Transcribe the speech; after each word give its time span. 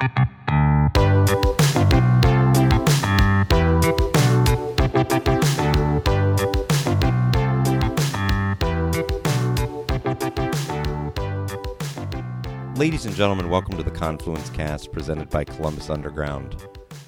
Ladies 0.00 0.08
and 13.04 13.14
gentlemen, 13.14 13.50
welcome 13.50 13.76
to 13.76 13.82
the 13.82 13.90
Confluence 13.90 14.48
Cast 14.48 14.90
presented 14.90 15.28
by 15.28 15.44
Columbus 15.44 15.90
Underground. 15.90 16.56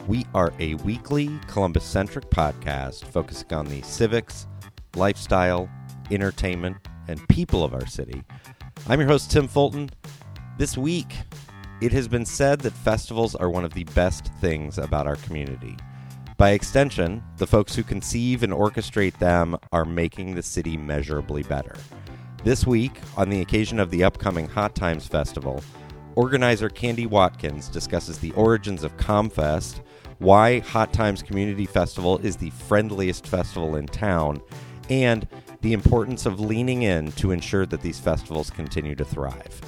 We 0.07 0.27
are 0.35 0.53
a 0.59 0.75
weekly 0.75 1.31
Columbus 1.47 1.85
centric 1.85 2.29
podcast 2.29 3.07
focusing 3.07 3.55
on 3.55 3.69
the 3.69 3.81
civics, 3.81 4.47
lifestyle, 4.97 5.71
entertainment, 6.11 6.77
and 7.09 7.27
people 7.29 7.65
of 7.65 7.73
our 7.73 7.87
city. 7.87 8.23
I'm 8.87 9.01
your 9.01 9.09
host, 9.09 9.31
Tim 9.31 9.49
Fulton. 9.49 9.89
This 10.59 10.77
week, 10.77 11.15
it 11.83 11.93
has 11.93 12.07
been 12.07 12.25
said 12.25 12.61
that 12.61 12.73
festivals 12.73 13.35
are 13.35 13.51
one 13.51 13.65
of 13.65 13.75
the 13.75 13.83
best 13.83 14.33
things 14.41 14.79
about 14.79 15.09
our 15.09 15.17
community. 15.17 15.77
By 16.37 16.51
extension, 16.51 17.25
the 17.39 17.47
folks 17.47 17.75
who 17.75 17.83
conceive 17.83 18.45
and 18.45 18.53
orchestrate 18.53 19.19
them 19.19 19.57
are 19.73 19.85
making 19.85 20.35
the 20.35 20.45
city 20.45 20.77
measurably 20.77 21.43
better. 21.43 21.75
This 22.45 22.65
week, 22.65 22.93
on 23.17 23.31
the 23.31 23.41
occasion 23.41 23.81
of 23.81 23.91
the 23.91 24.05
upcoming 24.05 24.47
Hot 24.47 24.77
Times 24.77 25.09
Festival, 25.09 25.61
organizer 26.15 26.69
Candy 26.69 27.07
Watkins 27.07 27.69
discusses 27.69 28.19
the 28.19 28.31
origins 28.33 28.85
of 28.85 28.97
ComFest, 28.97 29.83
why 30.19 30.61
Hot 30.61 30.93
Times 30.93 31.21
Community 31.21 31.67
Festival 31.67 32.19
is 32.19 32.37
the 32.37 32.51
friendliest 32.51 33.27
festival 33.27 33.75
in 33.75 33.89
town, 33.89 34.41
and 34.89 35.27
the 35.63 35.73
importance 35.73 36.27
of 36.27 36.39
leaning 36.39 36.83
in 36.83 37.11
to 37.13 37.33
ensure 37.33 37.67
that 37.67 37.83
these 37.83 37.99
festivals 37.99 38.51
continue 38.51 38.95
to 38.95 39.05
thrive. 39.05 39.61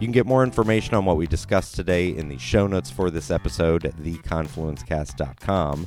You 0.00 0.06
can 0.06 0.12
get 0.12 0.26
more 0.26 0.42
information 0.42 0.94
on 0.94 1.04
what 1.04 1.16
we 1.16 1.26
discussed 1.26 1.76
today 1.76 2.08
in 2.08 2.28
the 2.28 2.38
show 2.38 2.66
notes 2.66 2.90
for 2.90 3.10
this 3.10 3.30
episode 3.30 3.84
at 3.84 3.96
theconfluencecast.com. 3.96 5.86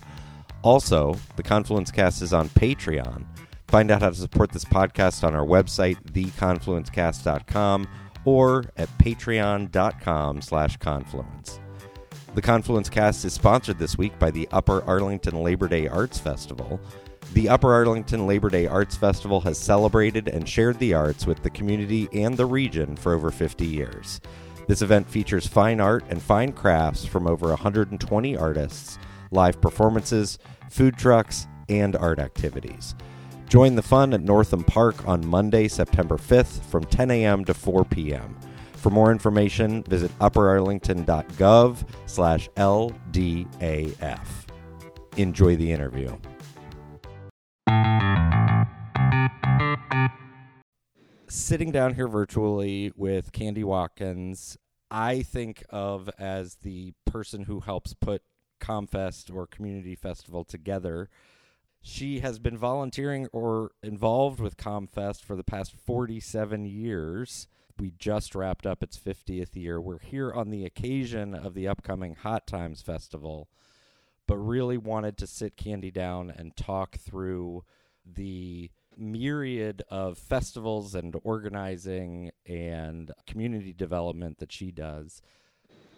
Also, 0.63 1.15
the 1.35 1.43
Confluence 1.43 1.91
Cast 1.91 2.21
is 2.21 2.33
on 2.33 2.49
Patreon 2.49 3.25
Find 3.67 3.91
out 3.91 4.01
how 4.01 4.09
to 4.09 4.15
support 4.15 4.51
this 4.51 4.65
podcast 4.65 5.25
on 5.25 5.35
our 5.35 5.45
website, 5.45 5.97
theconfluencecast.com, 6.11 7.87
or 8.23 8.65
at 8.77 8.89
patreon.com 8.97 10.41
slash 10.41 10.77
confluence. 10.77 11.59
The 12.33 12.41
Confluence 12.41 12.89
Cast 12.89 13.25
is 13.25 13.33
sponsored 13.33 13.79
this 13.79 13.97
week 13.97 14.17
by 14.19 14.31
the 14.31 14.47
Upper 14.51 14.83
Arlington 14.83 15.43
Labor 15.43 15.67
Day 15.67 15.87
Arts 15.87 16.17
Festival. 16.17 16.79
The 17.33 17.49
Upper 17.49 17.73
Arlington 17.73 18.25
Labor 18.25 18.49
Day 18.49 18.67
Arts 18.67 18.95
Festival 18.95 19.41
has 19.41 19.57
celebrated 19.57 20.27
and 20.27 20.47
shared 20.47 20.79
the 20.79 20.93
arts 20.93 21.27
with 21.27 21.43
the 21.43 21.49
community 21.49 22.07
and 22.13 22.35
the 22.35 22.45
region 22.45 22.95
for 22.95 23.13
over 23.13 23.29
50 23.29 23.65
years. 23.65 24.19
This 24.67 24.81
event 24.81 25.09
features 25.09 25.45
fine 25.45 25.79
art 25.79 26.03
and 26.09 26.21
fine 26.21 26.51
crafts 26.51 27.05
from 27.05 27.27
over 27.27 27.49
120 27.49 28.37
artists, 28.37 28.97
live 29.31 29.61
performances, 29.61 30.39
food 30.69 30.97
trucks, 30.97 31.47
and 31.69 31.95
art 31.95 32.19
activities. 32.19 32.95
Join 33.47 33.75
the 33.75 33.81
fun 33.81 34.13
at 34.13 34.23
Northam 34.23 34.63
Park 34.63 35.07
on 35.07 35.25
Monday, 35.25 35.67
September 35.67 36.17
5th 36.17 36.63
from 36.63 36.83
10 36.85 37.11
a.m. 37.11 37.45
to 37.45 37.53
4 37.53 37.85
p.m. 37.85 38.37
For 38.73 38.89
more 38.89 39.11
information, 39.11 39.83
visit 39.83 40.17
upperarlington.gov 40.19 41.87
slash 42.05 42.49
LDAF. 42.57 44.27
Enjoy 45.17 45.55
the 45.55 45.71
interview. 45.71 46.15
Sitting 51.29 51.71
down 51.71 51.95
here 51.95 52.07
virtually 52.07 52.91
with 52.95 53.31
Candy 53.31 53.63
Watkins, 53.63 54.57
I 54.89 55.21
think 55.23 55.63
of 55.69 56.09
as 56.17 56.55
the 56.55 56.93
person 57.05 57.43
who 57.43 57.59
helps 57.59 57.93
put 57.93 58.21
ComFest 58.61 59.33
or 59.33 59.45
Community 59.45 59.95
Festival 59.95 60.43
together 60.43 61.09
she 61.87 62.19
has 62.19 62.37
been 62.37 62.57
volunteering 62.57 63.27
or 63.31 63.71
involved 63.81 64.39
with 64.39 64.57
ComFest 64.57 65.23
for 65.23 65.35
the 65.35 65.43
past 65.43 65.71
47 65.71 66.65
years. 66.65 67.47
We 67.79 67.93
just 67.97 68.35
wrapped 68.35 68.65
up 68.65 68.83
its 68.83 68.97
50th 68.97 69.55
year. 69.55 69.79
We're 69.79 69.99
here 69.99 70.33
on 70.33 70.49
the 70.49 70.65
occasion 70.65 71.33
of 71.33 71.53
the 71.53 71.67
upcoming 71.67 72.15
Hot 72.15 72.45
Times 72.45 72.81
Festival, 72.81 73.47
but 74.27 74.37
really 74.37 74.77
wanted 74.77 75.17
to 75.17 75.27
sit 75.27 75.55
Candy 75.55 75.91
down 75.91 76.29
and 76.29 76.57
talk 76.57 76.97
through 76.97 77.63
the 78.05 78.71
myriad 78.97 79.83
of 79.89 80.17
festivals 80.17 80.95
and 80.95 81.15
organizing 81.23 82.31
and 82.45 83.11
community 83.25 83.73
development 83.73 84.39
that 84.39 84.51
she 84.51 84.71
does. 84.71 85.21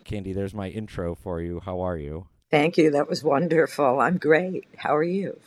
Candy, 0.03 0.33
there's 0.33 0.53
my 0.53 0.69
intro 0.69 1.15
for 1.15 1.41
you. 1.41 1.61
How 1.63 1.81
are 1.81 1.97
you? 1.97 2.27
Thank 2.49 2.77
you. 2.77 2.91
That 2.91 3.07
was 3.07 3.23
wonderful. 3.23 3.99
I'm 3.99 4.17
great. 4.17 4.67
How 4.77 4.95
are 4.95 5.03
you? 5.03 5.39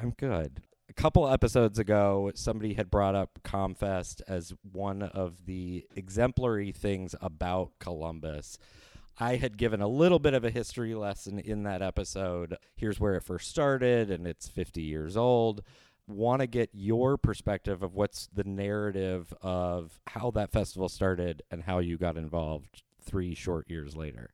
I'm 0.00 0.10
good. 0.10 0.62
A 0.88 0.94
couple 0.94 1.28
episodes 1.28 1.78
ago, 1.78 2.32
somebody 2.34 2.74
had 2.74 2.90
brought 2.90 3.14
up 3.14 3.38
ComFest 3.44 4.22
as 4.26 4.54
one 4.72 5.02
of 5.02 5.44
the 5.46 5.86
exemplary 5.94 6.72
things 6.72 7.14
about 7.20 7.72
Columbus. 7.78 8.58
I 9.18 9.36
had 9.36 9.58
given 9.58 9.82
a 9.82 9.88
little 9.88 10.18
bit 10.18 10.32
of 10.32 10.44
a 10.44 10.50
history 10.50 10.94
lesson 10.94 11.38
in 11.38 11.64
that 11.64 11.82
episode. 11.82 12.56
Here's 12.74 12.98
where 12.98 13.16
it 13.16 13.22
first 13.22 13.50
started, 13.50 14.10
and 14.10 14.26
it's 14.26 14.48
50 14.48 14.80
years 14.80 15.14
old. 15.14 15.62
Want 16.10 16.40
to 16.40 16.46
get 16.46 16.70
your 16.72 17.16
perspective 17.16 17.82
of 17.82 17.94
what's 17.94 18.28
the 18.34 18.44
narrative 18.44 19.32
of 19.42 19.98
how 20.06 20.30
that 20.32 20.50
festival 20.50 20.88
started 20.88 21.42
and 21.50 21.62
how 21.62 21.78
you 21.78 21.96
got 21.96 22.16
involved 22.16 22.82
three 23.00 23.34
short 23.34 23.70
years 23.70 23.96
later. 23.96 24.30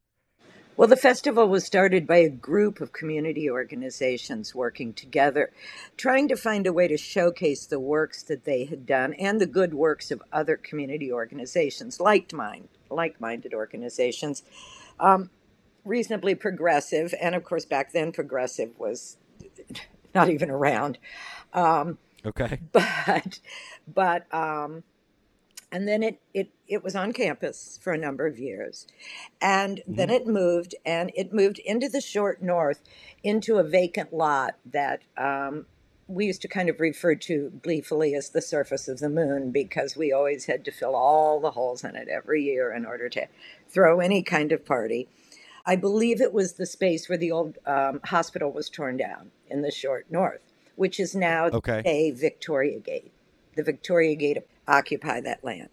Well, 0.76 0.88
the 0.88 0.97
festival 0.97 1.48
was 1.48 1.65
started 1.65 2.06
by 2.06 2.19
a 2.19 2.28
group 2.28 2.82
of 2.82 2.92
community 2.92 3.48
organizations 3.48 4.54
working 4.54 4.92
together, 4.92 5.50
trying 5.97 6.28
to 6.28 6.36
find 6.36 6.66
a 6.66 6.72
way 6.72 6.86
to 6.86 6.98
showcase 6.98 7.65
the 7.65 7.81
works 7.81 8.22
that 8.25 8.44
they 8.44 8.66
had 8.66 8.84
done 8.84 9.15
and 9.15 9.41
the 9.41 9.47
good 9.47 9.72
works 9.72 10.10
of 10.10 10.22
other 10.34 10.59
community 10.59 11.10
organizations, 11.10 11.98
like 11.98 12.31
mind, 12.34 12.69
like-minded 12.91 13.54
organizations, 13.54 14.42
um, 15.00 15.31
reasonably 15.86 16.34
progressive, 16.34 17.15
and 17.22 17.34
of 17.34 17.42
course, 17.42 17.65
back 17.65 17.92
then, 17.92 18.12
progressive 18.12 18.78
was 18.78 19.16
not 20.15 20.28
even 20.28 20.50
around. 20.50 20.98
Um, 21.56 21.98
okay, 22.24 22.60
but 22.72 23.40
but 23.92 24.32
um, 24.32 24.84
and 25.72 25.88
then 25.88 26.02
it, 26.02 26.20
it, 26.32 26.50
it 26.68 26.84
was 26.84 26.94
on 26.94 27.12
campus 27.12 27.78
for 27.82 27.92
a 27.92 27.98
number 27.98 28.26
of 28.26 28.38
years. 28.38 28.86
And 29.40 29.78
mm-hmm. 29.78 29.94
then 29.96 30.10
it 30.10 30.26
moved, 30.26 30.74
and 30.84 31.10
it 31.14 31.32
moved 31.32 31.58
into 31.58 31.88
the 31.88 32.00
short 32.00 32.42
north 32.42 32.80
into 33.22 33.56
a 33.56 33.64
vacant 33.64 34.12
lot 34.12 34.54
that 34.64 35.02
um, 35.18 35.66
we 36.06 36.26
used 36.26 36.42
to 36.42 36.48
kind 36.48 36.68
of 36.68 36.80
refer 36.80 37.14
to 37.16 37.52
gleefully 37.62 38.14
as 38.14 38.30
the 38.30 38.40
surface 38.42 38.86
of 38.86 39.00
the 39.00 39.08
moon 39.08 39.50
because 39.50 39.96
we 39.96 40.12
always 40.12 40.46
had 40.46 40.64
to 40.64 40.70
fill 40.70 40.94
all 40.94 41.40
the 41.40 41.50
holes 41.50 41.82
in 41.82 41.96
it 41.96 42.08
every 42.08 42.44
year 42.44 42.72
in 42.72 42.86
order 42.86 43.08
to 43.08 43.26
throw 43.68 44.00
any 44.00 44.22
kind 44.22 44.52
of 44.52 44.64
party. 44.64 45.08
I 45.66 45.74
believe 45.74 46.20
it 46.20 46.32
was 46.32 46.52
the 46.52 46.66
space 46.66 47.08
where 47.08 47.18
the 47.18 47.32
old 47.32 47.58
um, 47.66 48.00
hospital 48.04 48.52
was 48.52 48.70
torn 48.70 48.96
down 48.96 49.32
in 49.50 49.62
the 49.62 49.72
short 49.72 50.06
north, 50.10 50.52
which 50.76 51.00
is 51.00 51.14
now 51.14 51.47
okay. 51.47 51.82
a 51.84 52.12
Victoria 52.12 52.78
Gate. 52.78 53.12
The 53.56 53.62
Victoria 53.62 54.14
Gate 54.14 54.38
occupy 54.69 55.20
that 55.22 55.44
land. 55.44 55.70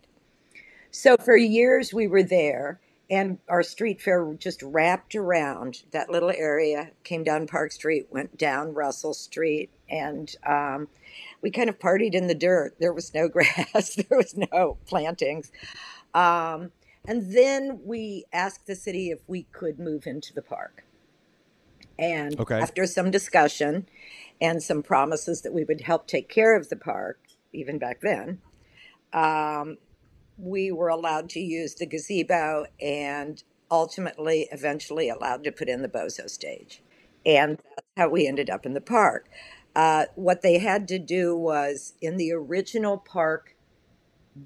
So 0.91 1.17
for 1.17 1.35
years 1.35 1.93
we 1.93 2.07
were 2.07 2.23
there, 2.23 2.79
and 3.09 3.37
our 3.49 3.63
street 3.63 4.01
fair 4.01 4.33
just 4.39 4.61
wrapped 4.63 5.15
around 5.15 5.83
that 5.91 6.09
little 6.09 6.31
area, 6.31 6.91
came 7.03 7.23
down 7.23 7.47
Park 7.47 7.71
Street, 7.71 8.07
went 8.09 8.37
down 8.37 8.73
Russell 8.73 9.13
Street, 9.13 9.69
and 9.89 10.35
um, 10.47 10.87
we 11.41 11.51
kind 11.51 11.69
of 11.69 11.77
partied 11.79 12.13
in 12.13 12.27
the 12.27 12.35
dirt. 12.35 12.75
There 12.79 12.93
was 12.93 13.13
no 13.13 13.27
grass, 13.29 13.95
there 13.95 14.17
was 14.17 14.35
no 14.35 14.77
plantings. 14.87 15.51
Um, 16.13 16.71
and 17.05 17.33
then 17.33 17.81
we 17.83 18.25
asked 18.31 18.65
the 18.65 18.75
city 18.75 19.11
if 19.11 19.19
we 19.27 19.43
could 19.51 19.79
move 19.79 20.07
into 20.07 20.33
the 20.33 20.41
park. 20.41 20.85
And 21.99 22.39
okay. 22.39 22.59
after 22.59 22.87
some 22.87 23.11
discussion 23.11 23.87
and 24.43 24.61
some 24.61 24.83
promises 24.83 25.41
that 25.41 25.53
we 25.53 25.63
would 25.63 25.81
help 25.81 26.05
take 26.05 26.27
care 26.27 26.57
of 26.57 26.67
the 26.67 26.75
park, 26.75 27.19
even 27.53 27.79
back 27.79 28.01
then, 28.01 28.41
um, 29.13 29.77
we 30.37 30.69
were 30.69 30.89
allowed 30.89 31.29
to 31.29 31.39
use 31.39 31.75
the 31.75 31.85
gazebo 31.85 32.65
and 32.81 33.41
ultimately, 33.71 34.49
eventually, 34.51 35.07
allowed 35.07 35.45
to 35.45 35.51
put 35.51 35.69
in 35.69 35.81
the 35.81 35.87
bozo 35.87 36.29
stage. 36.29 36.81
And 37.25 37.57
that's 37.57 37.87
how 37.95 38.09
we 38.09 38.27
ended 38.27 38.49
up 38.49 38.65
in 38.65 38.73
the 38.73 38.81
park. 38.81 39.29
Uh, 39.75 40.05
what 40.15 40.41
they 40.41 40.59
had 40.59 40.89
to 40.89 40.99
do 40.99 41.37
was 41.37 41.93
in 42.01 42.17
the 42.17 42.33
original 42.33 42.97
park 42.97 43.55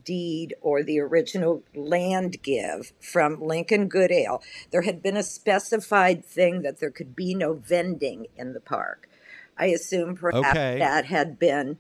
deed 0.03 0.53
or 0.61 0.83
the 0.83 0.99
original 0.99 1.63
land 1.73 2.43
give 2.43 2.93
from 2.99 3.41
Lincoln 3.41 3.87
Goodale, 3.87 4.43
there 4.71 4.83
had 4.83 5.01
been 5.01 5.17
a 5.17 5.23
specified 5.23 6.23
thing 6.23 6.61
that 6.61 6.79
there 6.79 6.91
could 6.91 7.15
be 7.15 7.33
no 7.33 7.53
vending 7.53 8.27
in 8.35 8.53
the 8.53 8.59
park. 8.59 9.09
I 9.57 9.67
assume 9.67 10.15
perhaps 10.15 10.49
okay. 10.49 10.79
that 10.79 11.05
had 11.05 11.39
been 11.39 11.79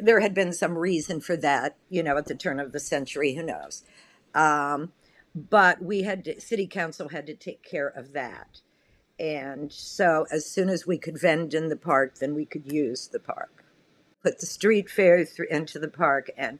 there 0.00 0.20
had 0.20 0.34
been 0.34 0.52
some 0.52 0.76
reason 0.76 1.20
for 1.20 1.36
that, 1.38 1.76
you 1.88 2.02
know, 2.02 2.16
at 2.16 2.26
the 2.26 2.34
turn 2.34 2.60
of 2.60 2.72
the 2.72 2.80
century. 2.80 3.34
Who 3.34 3.42
knows? 3.42 3.82
Um, 4.34 4.92
but 5.34 5.82
we 5.82 6.02
had 6.02 6.24
to, 6.24 6.40
city 6.40 6.66
council 6.66 7.08
had 7.08 7.26
to 7.26 7.34
take 7.34 7.62
care 7.62 7.88
of 7.88 8.12
that. 8.12 8.60
And 9.18 9.72
so 9.72 10.26
as 10.30 10.50
soon 10.50 10.68
as 10.68 10.86
we 10.86 10.98
could 10.98 11.18
vend 11.18 11.54
in 11.54 11.68
the 11.68 11.76
park, 11.76 12.18
then 12.18 12.34
we 12.34 12.44
could 12.44 12.70
use 12.70 13.08
the 13.08 13.20
park. 13.20 13.64
Put 14.22 14.40
the 14.40 14.46
street 14.46 14.90
fair 14.90 15.24
through, 15.24 15.46
into 15.50 15.78
the 15.78 15.88
park 15.88 16.30
and 16.36 16.58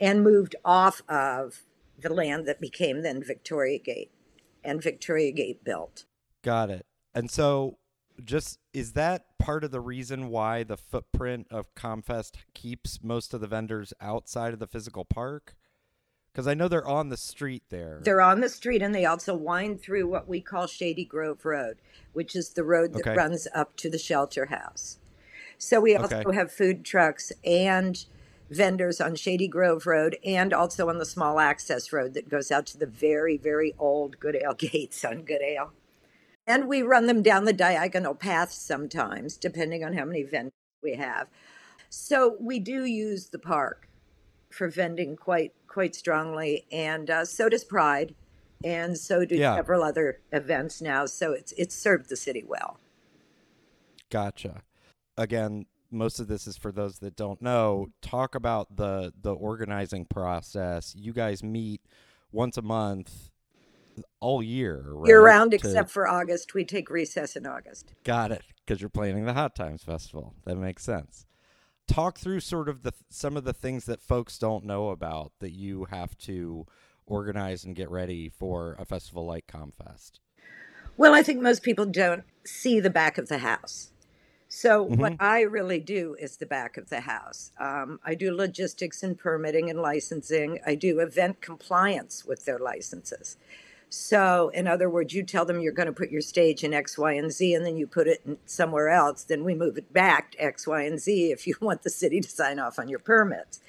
and 0.00 0.24
moved 0.24 0.56
off 0.64 1.02
of 1.08 1.62
the 1.98 2.12
land 2.12 2.46
that 2.46 2.60
became 2.60 3.02
then 3.02 3.22
Victoria 3.22 3.78
Gate 3.78 4.10
and 4.64 4.82
Victoria 4.82 5.30
Gate 5.30 5.62
built. 5.62 6.04
Got 6.42 6.70
it. 6.70 6.84
And 7.14 7.30
so 7.30 7.76
just 8.22 8.58
is 8.72 8.92
that 8.92 9.38
part 9.38 9.64
of 9.64 9.70
the 9.70 9.80
reason 9.80 10.28
why 10.28 10.62
the 10.62 10.76
footprint 10.76 11.46
of 11.50 11.74
Comfest 11.74 12.36
keeps 12.54 13.02
most 13.02 13.34
of 13.34 13.40
the 13.40 13.46
vendors 13.46 13.92
outside 14.00 14.52
of 14.52 14.58
the 14.58 14.66
physical 14.66 15.04
park? 15.04 15.56
Because 16.32 16.46
I 16.46 16.54
know 16.54 16.68
they're 16.68 16.86
on 16.86 17.10
the 17.10 17.16
street 17.16 17.62
there. 17.70 18.00
They're 18.02 18.20
on 18.20 18.40
the 18.40 18.48
street 18.48 18.82
and 18.82 18.94
they 18.94 19.04
also 19.04 19.34
wind 19.34 19.80
through 19.80 20.08
what 20.08 20.28
we 20.28 20.40
call 20.40 20.66
Shady 20.66 21.04
Grove 21.04 21.44
Road, 21.44 21.78
which 22.12 22.34
is 22.34 22.50
the 22.50 22.64
road 22.64 22.92
that 22.94 23.00
Okay. 23.00 23.16
runs 23.16 23.46
up 23.54 23.76
to 23.76 23.88
the 23.90 23.98
shelter 23.98 24.46
house. 24.46 24.98
So 25.58 25.80
we 25.80 25.94
also 25.96 26.14
Okay. 26.16 26.34
have 26.34 26.52
food 26.52 26.84
trucks 26.84 27.32
and 27.44 28.04
vendors 28.50 29.00
on 29.00 29.14
Shady 29.14 29.48
Grove 29.48 29.86
Road 29.86 30.18
and 30.24 30.52
also 30.52 30.88
on 30.88 30.98
the 30.98 31.06
small 31.06 31.38
access 31.40 31.92
road 31.92 32.14
that 32.14 32.28
goes 32.28 32.50
out 32.50 32.66
to 32.66 32.78
the 32.78 32.86
very, 32.86 33.36
very 33.36 33.74
old 33.78 34.18
Goodale 34.18 34.54
gates 34.58 35.04
on 35.04 35.22
Goodale. 35.22 35.72
And 36.46 36.68
we 36.68 36.82
run 36.82 37.06
them 37.06 37.22
down 37.22 37.44
the 37.44 37.52
diagonal 37.52 38.14
path 38.14 38.52
sometimes, 38.52 39.36
depending 39.36 39.82
on 39.82 39.94
how 39.94 40.04
many 40.04 40.22
vendors 40.22 40.52
we 40.82 40.94
have. 40.96 41.28
So 41.88 42.36
we 42.40 42.58
do 42.58 42.84
use 42.84 43.28
the 43.28 43.38
park 43.38 43.88
for 44.50 44.68
vending 44.68 45.16
quite 45.16 45.52
quite 45.66 45.94
strongly, 45.94 46.66
and 46.70 47.10
uh, 47.10 47.24
so 47.24 47.48
does 47.48 47.64
Pride, 47.64 48.14
and 48.62 48.96
so 48.96 49.24
do 49.24 49.36
Yeah. 49.36 49.56
several 49.56 49.82
other 49.82 50.20
events 50.32 50.80
now. 50.80 51.06
So 51.06 51.32
it's 51.32 51.52
it's 51.52 51.74
served 51.74 52.08
the 52.08 52.16
city 52.16 52.44
well. 52.46 52.78
Gotcha. 54.10 54.62
Again, 55.16 55.66
most 55.90 56.20
of 56.20 56.28
this 56.28 56.46
is 56.46 56.56
for 56.56 56.70
those 56.72 56.98
that 56.98 57.16
don't 57.16 57.40
know. 57.40 57.88
Talk 58.02 58.34
about 58.34 58.76
the 58.76 59.12
the 59.20 59.32
organizing 59.32 60.04
process. 60.04 60.94
You 60.96 61.12
guys 61.12 61.42
meet 61.42 61.80
once 62.32 62.56
a 62.56 62.62
month 62.62 63.30
all 64.20 64.42
year, 64.42 64.82
right? 64.86 65.08
Year 65.08 65.22
round, 65.24 65.50
To- 65.52 65.56
except 65.56 65.90
for 65.90 66.08
August, 66.08 66.54
we 66.54 66.64
take 66.64 66.90
recess 66.90 67.36
in 67.36 67.46
August. 67.46 67.92
Got 68.04 68.32
it, 68.32 68.42
because 68.64 68.80
you're 68.80 68.90
planning 68.90 69.24
the 69.24 69.34
Hot 69.34 69.54
Times 69.54 69.82
Festival. 69.82 70.34
That 70.44 70.56
makes 70.56 70.84
sense. 70.84 71.26
Talk 71.86 72.18
through 72.18 72.40
sort 72.40 72.68
of 72.68 72.82
the 72.82 72.92
some 73.10 73.36
of 73.36 73.44
the 73.44 73.52
things 73.52 73.84
that 73.84 74.00
folks 74.00 74.38
don't 74.38 74.64
know 74.64 74.88
about 74.88 75.32
that 75.40 75.52
you 75.52 75.84
have 75.90 76.16
to 76.18 76.66
organize 77.06 77.64
and 77.64 77.76
get 77.76 77.90
ready 77.90 78.30
for 78.30 78.74
a 78.78 78.84
festival 78.86 79.26
like 79.26 79.46
Comfest. 79.46 80.12
Well, 80.96 81.12
I 81.12 81.22
think 81.22 81.42
most 81.42 81.62
people 81.62 81.84
don't 81.86 82.24
see 82.44 82.80
the 82.80 82.88
back 82.88 83.18
of 83.18 83.28
the 83.28 83.38
house. 83.38 83.90
So, 84.48 84.86
Mm-hmm. 84.86 85.00
what 85.00 85.12
I 85.18 85.40
really 85.42 85.80
do 85.80 86.14
is 86.18 86.36
the 86.36 86.46
back 86.46 86.76
of 86.76 86.88
the 86.88 87.00
house. 87.00 87.50
Um, 87.58 87.98
I 88.04 88.14
do 88.14 88.34
logistics 88.34 89.02
and 89.02 89.18
permitting 89.18 89.68
and 89.68 89.80
licensing. 89.80 90.60
I 90.64 90.76
do 90.76 91.00
event 91.00 91.40
compliance 91.40 92.24
with 92.24 92.44
their 92.44 92.58
licenses. 92.60 93.36
So, 93.96 94.48
in 94.48 94.66
other 94.66 94.90
words, 94.90 95.14
you 95.14 95.22
tell 95.22 95.44
them 95.44 95.60
you're 95.60 95.72
going 95.72 95.86
to 95.86 95.92
put 95.92 96.10
your 96.10 96.20
stage 96.20 96.64
in 96.64 96.74
X, 96.74 96.98
Y, 96.98 97.12
and 97.12 97.30
Z, 97.30 97.54
and 97.54 97.64
then 97.64 97.76
you 97.76 97.86
put 97.86 98.08
it 98.08 98.22
in 98.26 98.38
somewhere 98.44 98.88
else. 98.88 99.22
Then 99.22 99.44
we 99.44 99.54
move 99.54 99.78
it 99.78 99.92
back 99.92 100.32
to 100.32 100.42
X, 100.42 100.66
Y, 100.66 100.82
and 100.82 100.98
Z 100.98 101.30
if 101.30 101.46
you 101.46 101.54
want 101.60 101.82
the 101.82 101.90
city 101.90 102.20
to 102.20 102.28
sign 102.28 102.58
off 102.58 102.78
on 102.78 102.88
your 102.88 102.98
permits. 102.98 103.60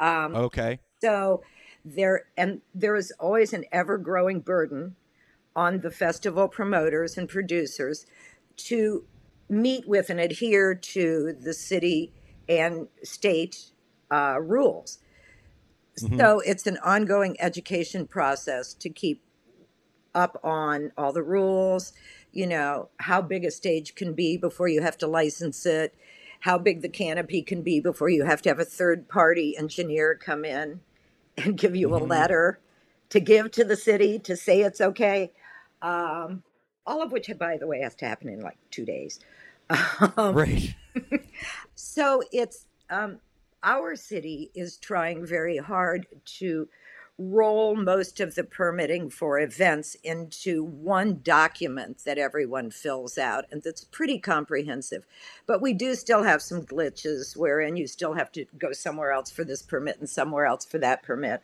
Um, 0.00 0.34
Okay. 0.34 0.80
so 1.02 1.42
there 1.84 2.24
and 2.38 2.62
there 2.74 2.96
is 2.96 3.12
always 3.20 3.52
an 3.52 3.66
ever 3.70 3.98
growing 3.98 4.40
burden 4.40 4.96
on 5.54 5.80
the 5.80 5.90
festival 5.90 6.48
promoters 6.48 7.18
and 7.18 7.28
producers 7.28 8.06
to 8.56 9.04
meet 9.48 9.86
with 9.86 10.08
and 10.08 10.18
adhere 10.20 10.74
to 10.74 11.34
the 11.34 11.52
city 11.52 12.12
and 12.48 12.88
state 13.02 13.66
uh, 14.10 14.38
rules. 14.40 14.98
So 15.96 16.40
it's 16.40 16.66
an 16.66 16.76
ongoing 16.84 17.36
education 17.40 18.06
process 18.06 18.74
to 18.74 18.90
keep 18.90 19.22
up 20.16 20.40
on 20.42 20.90
all 20.96 21.12
the 21.12 21.22
rules, 21.22 21.92
you 22.32 22.46
know, 22.46 22.88
how 22.98 23.22
big 23.22 23.44
a 23.44 23.50
stage 23.50 23.94
can 23.94 24.14
be 24.14 24.36
before 24.36 24.66
you 24.66 24.82
have 24.82 24.98
to 24.98 25.06
license 25.06 25.64
it, 25.66 25.94
how 26.40 26.58
big 26.58 26.82
the 26.82 26.88
canopy 26.88 27.42
can 27.42 27.62
be 27.62 27.78
before 27.78 28.08
you 28.08 28.24
have 28.24 28.42
to 28.42 28.48
have 28.48 28.58
a 28.58 28.64
third 28.64 29.08
party 29.08 29.56
engineer 29.56 30.14
come 30.14 30.44
in 30.44 30.80
and 31.36 31.58
give 31.58 31.76
you 31.76 31.94
a 31.94 31.98
letter 31.98 32.58
to 33.10 33.20
give 33.20 33.50
to 33.52 33.62
the 33.62 33.76
city 33.76 34.18
to 34.18 34.36
say 34.36 34.62
it's 34.62 34.80
okay. 34.80 35.32
Um, 35.82 36.42
all 36.86 37.02
of 37.02 37.12
which, 37.12 37.30
by 37.38 37.58
the 37.58 37.66
way, 37.66 37.80
has 37.80 37.94
to 37.96 38.06
happen 38.06 38.28
in 38.28 38.40
like 38.40 38.58
two 38.70 38.84
days. 38.84 39.20
Um, 40.16 40.34
Right. 40.34 40.74
so 41.74 42.22
it's 42.30 42.66
um, 42.88 43.18
our 43.64 43.96
city 43.96 44.52
is 44.54 44.76
trying 44.76 45.26
very 45.26 45.56
hard 45.56 46.06
to 46.38 46.68
roll 47.18 47.74
most 47.74 48.20
of 48.20 48.34
the 48.34 48.44
permitting 48.44 49.08
for 49.08 49.40
events 49.40 49.96
into 50.04 50.62
one 50.62 51.20
document 51.22 52.02
that 52.04 52.18
everyone 52.18 52.70
fills 52.70 53.16
out 53.16 53.46
and 53.50 53.62
that's 53.62 53.84
pretty 53.84 54.18
comprehensive 54.18 55.06
but 55.46 55.62
we 55.62 55.72
do 55.72 55.94
still 55.94 56.24
have 56.24 56.42
some 56.42 56.62
glitches 56.62 57.34
wherein 57.34 57.74
you 57.74 57.86
still 57.86 58.12
have 58.12 58.30
to 58.30 58.44
go 58.58 58.70
somewhere 58.70 59.12
else 59.12 59.30
for 59.30 59.44
this 59.44 59.62
permit 59.62 59.98
and 59.98 60.10
somewhere 60.10 60.44
else 60.44 60.66
for 60.66 60.76
that 60.76 61.02
permit 61.02 61.40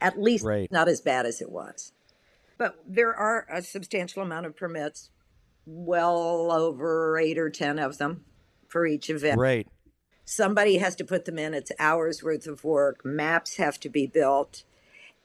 at 0.00 0.20
least 0.20 0.44
Right. 0.44 0.70
not 0.70 0.86
as 0.88 1.00
bad 1.00 1.26
as 1.26 1.40
it 1.40 1.50
was 1.50 1.92
but 2.56 2.78
there 2.86 3.12
are 3.14 3.44
a 3.50 3.60
substantial 3.60 4.22
amount 4.22 4.46
of 4.46 4.54
permits 4.54 5.10
well 5.66 6.52
over 6.52 7.18
eight 7.18 7.38
or 7.38 7.50
ten 7.50 7.80
of 7.80 7.98
them 7.98 8.24
for 8.68 8.86
each 8.86 9.10
event 9.10 9.40
right. 9.40 9.66
somebody 10.24 10.78
has 10.78 10.94
to 10.94 11.04
put 11.04 11.24
them 11.24 11.40
in 11.40 11.54
it's 11.54 11.72
hours 11.80 12.22
worth 12.22 12.46
of 12.46 12.62
work 12.62 13.04
maps 13.04 13.56
have 13.56 13.80
to 13.80 13.88
be 13.88 14.06
built 14.06 14.62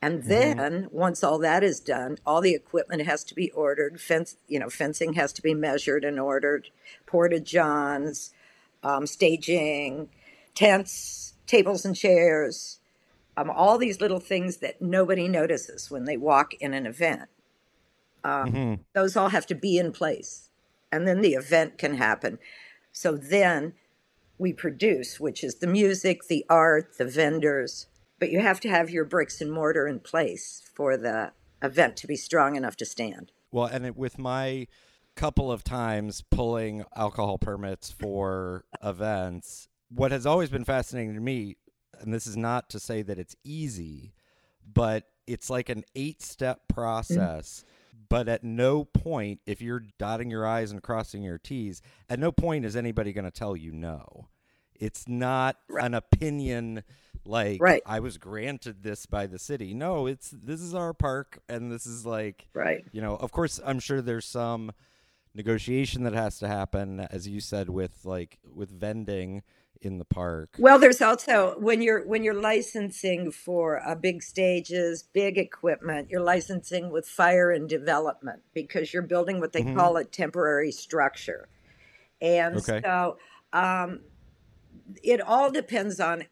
and 0.01 0.23
then 0.25 0.87
once 0.91 1.23
all 1.23 1.39
that 1.39 1.63
is 1.63 1.79
done 1.79 2.17
all 2.25 2.41
the 2.41 2.53
equipment 2.53 3.01
has 3.01 3.23
to 3.23 3.33
be 3.33 3.49
ordered 3.51 3.99
fence 3.99 4.37
you 4.47 4.59
know 4.59 4.69
fencing 4.69 5.13
has 5.13 5.33
to 5.33 5.41
be 5.41 5.53
measured 5.53 6.03
and 6.03 6.19
ordered 6.19 6.69
porta 7.05 7.39
johns 7.39 8.31
um, 8.83 9.07
staging 9.07 10.09
tents 10.53 11.33
tables 11.47 11.85
and 11.85 11.95
chairs 11.95 12.79
um, 13.37 13.51
all 13.51 13.77
these 13.77 14.01
little 14.01 14.19
things 14.19 14.57
that 14.57 14.81
nobody 14.81 15.27
notices 15.27 15.91
when 15.91 16.05
they 16.05 16.17
walk 16.17 16.55
in 16.55 16.73
an 16.73 16.87
event. 16.87 17.29
Um, 18.23 18.79
those 18.93 19.15
all 19.15 19.29
have 19.29 19.45
to 19.45 19.55
be 19.55 19.77
in 19.77 19.91
place 19.91 20.49
and 20.91 21.07
then 21.07 21.21
the 21.21 21.33
event 21.33 21.77
can 21.77 21.95
happen. 21.95 22.39
So 22.91 23.15
then 23.15 23.73
we 24.39 24.53
produce, 24.53 25.19
which 25.19 25.43
is 25.43 25.55
the 25.55 25.67
music, 25.67 26.27
the 26.27 26.45
art, 26.49 26.97
the 26.97 27.05
vendors. 27.05 27.85
But 28.19 28.31
you 28.31 28.39
have 28.39 28.59
to 28.61 28.69
have 28.69 28.89
your 28.89 29.05
bricks 29.05 29.41
and 29.41 29.51
mortar 29.51 29.87
in 29.87 29.99
place 29.99 30.63
for 30.73 30.97
the 30.97 31.31
event 31.61 31.97
to 31.97 32.07
be 32.07 32.15
strong 32.15 32.55
enough 32.55 32.75
to 32.77 32.85
stand. 32.85 33.31
Well, 33.51 33.65
and 33.65 33.85
it, 33.85 33.95
with 33.95 34.17
my 34.17 34.67
couple 35.15 35.51
of 35.51 35.63
times 35.63 36.23
pulling 36.29 36.83
alcohol 36.95 37.37
permits 37.37 37.91
for 37.91 38.65
events, 38.83 39.67
what 39.89 40.11
has 40.11 40.25
always 40.25 40.49
been 40.49 40.65
fascinating 40.65 41.15
to 41.15 41.21
me, 41.21 41.57
and 41.99 42.13
this 42.13 42.27
is 42.27 42.37
not 42.37 42.69
to 42.69 42.79
say 42.79 43.01
that 43.01 43.17
it's 43.17 43.35
easy, 43.43 44.13
but 44.71 45.05
it's 45.25 45.49
like 45.49 45.69
an 45.69 45.83
eight 45.95 46.21
step 46.21 46.59
mm-hmm. 46.59 46.75
process. 46.75 47.65
But 48.09 48.29
at 48.29 48.43
no 48.43 48.85
point, 48.85 49.41
if 49.45 49.61
you're 49.61 49.83
dotting 49.97 50.31
your 50.31 50.47
I's 50.47 50.71
and 50.71 50.81
crossing 50.81 51.23
your 51.23 51.37
T's, 51.37 51.81
at 52.09 52.19
no 52.19 52.31
point 52.31 52.63
is 52.63 52.75
anybody 52.75 53.11
going 53.11 53.25
to 53.25 53.31
tell 53.31 53.55
you 53.55 53.73
no. 53.73 54.29
It's 54.79 55.07
not 55.07 55.57
an 55.69 55.93
opinion 55.93 56.83
like 57.27 57.59
Right. 57.61 57.83
I 57.85 57.99
was 57.99 58.17
granted 58.17 58.83
this 58.83 59.05
by 59.05 59.27
the 59.27 59.39
city. 59.39 59.73
No, 59.73 60.07
it's 60.07 60.29
this 60.31 60.61
is 60.61 60.73
our 60.73 60.93
park 60.93 61.39
and 61.49 61.71
this 61.71 61.85
is 61.85 62.05
like 62.05 62.47
Right. 62.53 62.85
you 62.91 63.01
know, 63.01 63.15
of 63.15 63.31
course, 63.31 63.59
I'm 63.65 63.79
sure 63.79 64.01
there's 64.01 64.25
some 64.25 64.71
negotiation 65.35 66.03
that 66.03 66.13
has 66.13 66.39
to 66.39 66.47
happen, 66.47 66.99
as 66.99 67.27
you 67.27 67.39
said, 67.39 67.69
with 67.69 68.05
like 68.05 68.39
with 68.53 68.71
vending 68.71 69.43
in 69.81 69.99
the 69.99 70.05
park. 70.05 70.55
Well, 70.57 70.79
there's 70.79 71.01
also 71.01 71.55
when 71.59 71.81
you're 71.81 72.05
when 72.07 72.23
you're 72.23 72.33
licensing 72.41 73.31
for 73.31 73.87
uh, 73.87 73.93
big 73.95 74.23
stages, 74.23 75.03
big 75.03 75.37
equipment, 75.37 76.09
you're 76.09 76.21
licensing 76.21 76.91
with 76.91 77.07
fire 77.07 77.51
and 77.51 77.69
development 77.69 78.41
because 78.53 78.91
you're 78.93 79.03
building 79.03 79.39
what 79.39 79.53
they 79.53 79.63
call 79.63 79.97
a 79.97 80.03
temporary 80.03 80.71
structure, 80.71 81.47
and 82.21 82.57
Okay. 82.57 82.81
so 82.83 83.17
um, 83.53 84.01
it 85.03 85.21
all 85.21 85.51
depends 85.51 85.99
on 85.99 86.25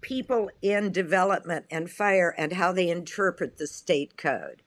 people 0.00 0.50
in 0.62 0.92
development 0.92 1.66
and 1.70 1.90
fire 1.90 2.34
and 2.38 2.54
how 2.54 2.72
they 2.72 2.88
interpret 2.88 3.58
the 3.58 3.66
state 3.66 4.16
code. 4.16 4.62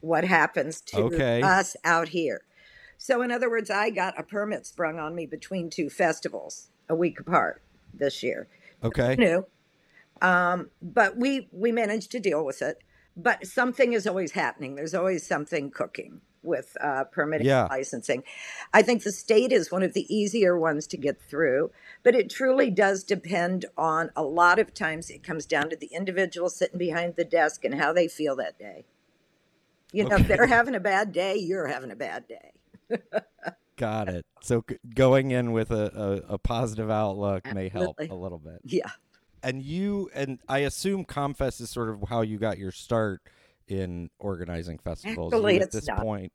What 0.00 0.24
happens 0.24 0.80
to 0.82 0.98
Okay. 1.04 1.42
us 1.42 1.76
out 1.84 2.08
here? 2.10 2.42
So, 2.98 3.22
in 3.22 3.30
other 3.30 3.50
words, 3.50 3.70
I 3.70 3.90
got 3.90 4.18
a 4.18 4.22
permit 4.22 4.66
sprung 4.66 4.98
on 4.98 5.14
me 5.14 5.26
between 5.26 5.70
two 5.70 5.90
festivals 5.90 6.70
a 6.88 6.94
week 6.94 7.20
apart 7.20 7.62
this 7.92 8.22
year. 8.22 8.48
Okay. 8.82 9.16
New, 9.18 9.46
um, 10.22 10.70
but 10.82 11.16
we 11.16 11.48
we 11.52 11.72
managed 11.72 12.10
to 12.12 12.20
deal 12.20 12.44
with 12.44 12.62
it. 12.62 12.78
but 13.16 13.46
something 13.46 13.94
is 13.94 14.06
always 14.06 14.32
happening. 14.32 14.74
There's 14.76 14.94
always 14.94 15.26
something 15.26 15.70
cooking 15.70 16.20
with 16.46 16.76
uh, 16.80 17.04
permitting 17.04 17.46
Yeah. 17.46 17.66
licensing. 17.68 18.22
I 18.72 18.82
think 18.82 19.02
the 19.02 19.12
state 19.12 19.52
is 19.52 19.70
one 19.72 19.82
of 19.82 19.92
the 19.92 20.06
easier 20.14 20.58
ones 20.58 20.86
to 20.88 20.96
get 20.96 21.20
through, 21.20 21.70
but 22.02 22.14
it 22.14 22.30
truly 22.30 22.70
does 22.70 23.04
depend 23.04 23.66
on 23.76 24.10
a 24.16 24.22
lot 24.22 24.58
of 24.58 24.72
times 24.72 25.10
it 25.10 25.22
comes 25.22 25.44
down 25.44 25.68
to 25.70 25.76
the 25.76 25.88
individual 25.88 26.48
sitting 26.48 26.78
behind 26.78 27.16
the 27.16 27.24
desk 27.24 27.64
and 27.64 27.74
how 27.74 27.92
they 27.92 28.08
feel 28.08 28.36
that 28.36 28.58
day. 28.58 28.84
You 29.92 30.08
know, 30.08 30.16
if 30.16 30.28
they're 30.28 30.46
having 30.46 30.74
a 30.74 30.80
bad 30.80 31.12
day, 31.12 31.36
you're 31.36 31.68
having 31.68 31.90
a 31.90 31.96
bad 31.96 32.24
day. 32.28 32.52
Got 33.76 34.08
it. 34.08 34.24
So 34.42 34.64
going 34.94 35.32
in 35.32 35.50
with 35.50 35.72
a, 35.72 36.22
a, 36.28 36.34
a 36.34 36.38
positive 36.38 36.88
outlook 36.88 37.52
may 37.52 37.68
help 37.68 37.98
a 37.98 38.14
little 38.14 38.38
bit. 38.38 38.60
Yeah. 38.62 38.90
And 39.42 39.60
you 39.60 40.08
and 40.14 40.38
I 40.48 40.58
assume 40.58 41.04
Comfest 41.04 41.60
is 41.60 41.70
sort 41.70 41.88
of 41.88 42.08
how 42.08 42.20
you 42.20 42.38
got 42.38 42.56
your 42.56 42.70
start 42.70 43.22
in 43.68 44.10
organizing 44.18 44.78
festivals. 44.78 45.32
Actually, 45.32 45.60
at 45.60 45.72
this 45.72 45.86
not. 45.88 46.02
point. 46.02 46.32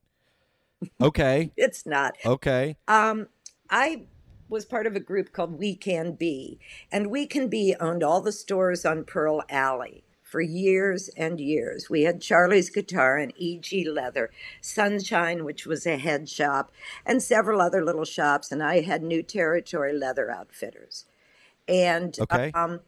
Okay. 0.99 1.51
It's 1.57 1.85
not. 1.85 2.17
Okay. 2.25 2.77
Um, 2.87 3.27
I 3.69 4.03
was 4.49 4.65
part 4.65 4.85
of 4.85 4.95
a 4.95 4.99
group 4.99 5.31
called 5.31 5.57
We 5.57 5.75
Can 5.75 6.13
Be, 6.13 6.59
and 6.91 7.09
We 7.09 7.25
Can 7.25 7.47
Be 7.47 7.75
owned 7.79 8.03
all 8.03 8.21
the 8.21 8.31
stores 8.33 8.85
on 8.85 9.05
Pearl 9.05 9.43
Alley 9.49 10.03
for 10.23 10.41
years 10.41 11.09
and 11.17 11.39
years. 11.39 11.89
We 11.89 12.03
had 12.03 12.21
Charlie's 12.21 12.69
Guitar 12.69 13.17
and 13.17 13.33
E.G. 13.35 13.89
Leather, 13.89 14.29
Sunshine, 14.61 15.43
which 15.45 15.65
was 15.65 15.85
a 15.85 15.97
head 15.97 16.29
shop, 16.29 16.71
and 17.05 17.21
several 17.21 17.61
other 17.61 17.83
little 17.83 18.05
shops, 18.05 18.51
and 18.51 18.63
I 18.63 18.81
had 18.81 19.03
New 19.03 19.23
Territory 19.23 19.93
Leather 19.93 20.31
Outfitters. 20.31 21.05
And 21.67 22.17
Okay. 22.19 22.51
um, 22.53 22.79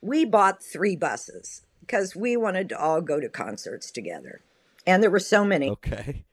we 0.00 0.24
bought 0.24 0.62
three 0.62 0.96
buses 0.96 1.62
because 1.86 2.16
we 2.16 2.36
wanted 2.36 2.68
to 2.70 2.78
all 2.78 3.00
go 3.00 3.20
to 3.20 3.28
concerts 3.28 3.90
together. 3.90 4.40
And 4.86 5.02
there 5.02 5.10
were 5.10 5.18
so 5.20 5.44
many. 5.44 5.68
Okay. 5.70 6.24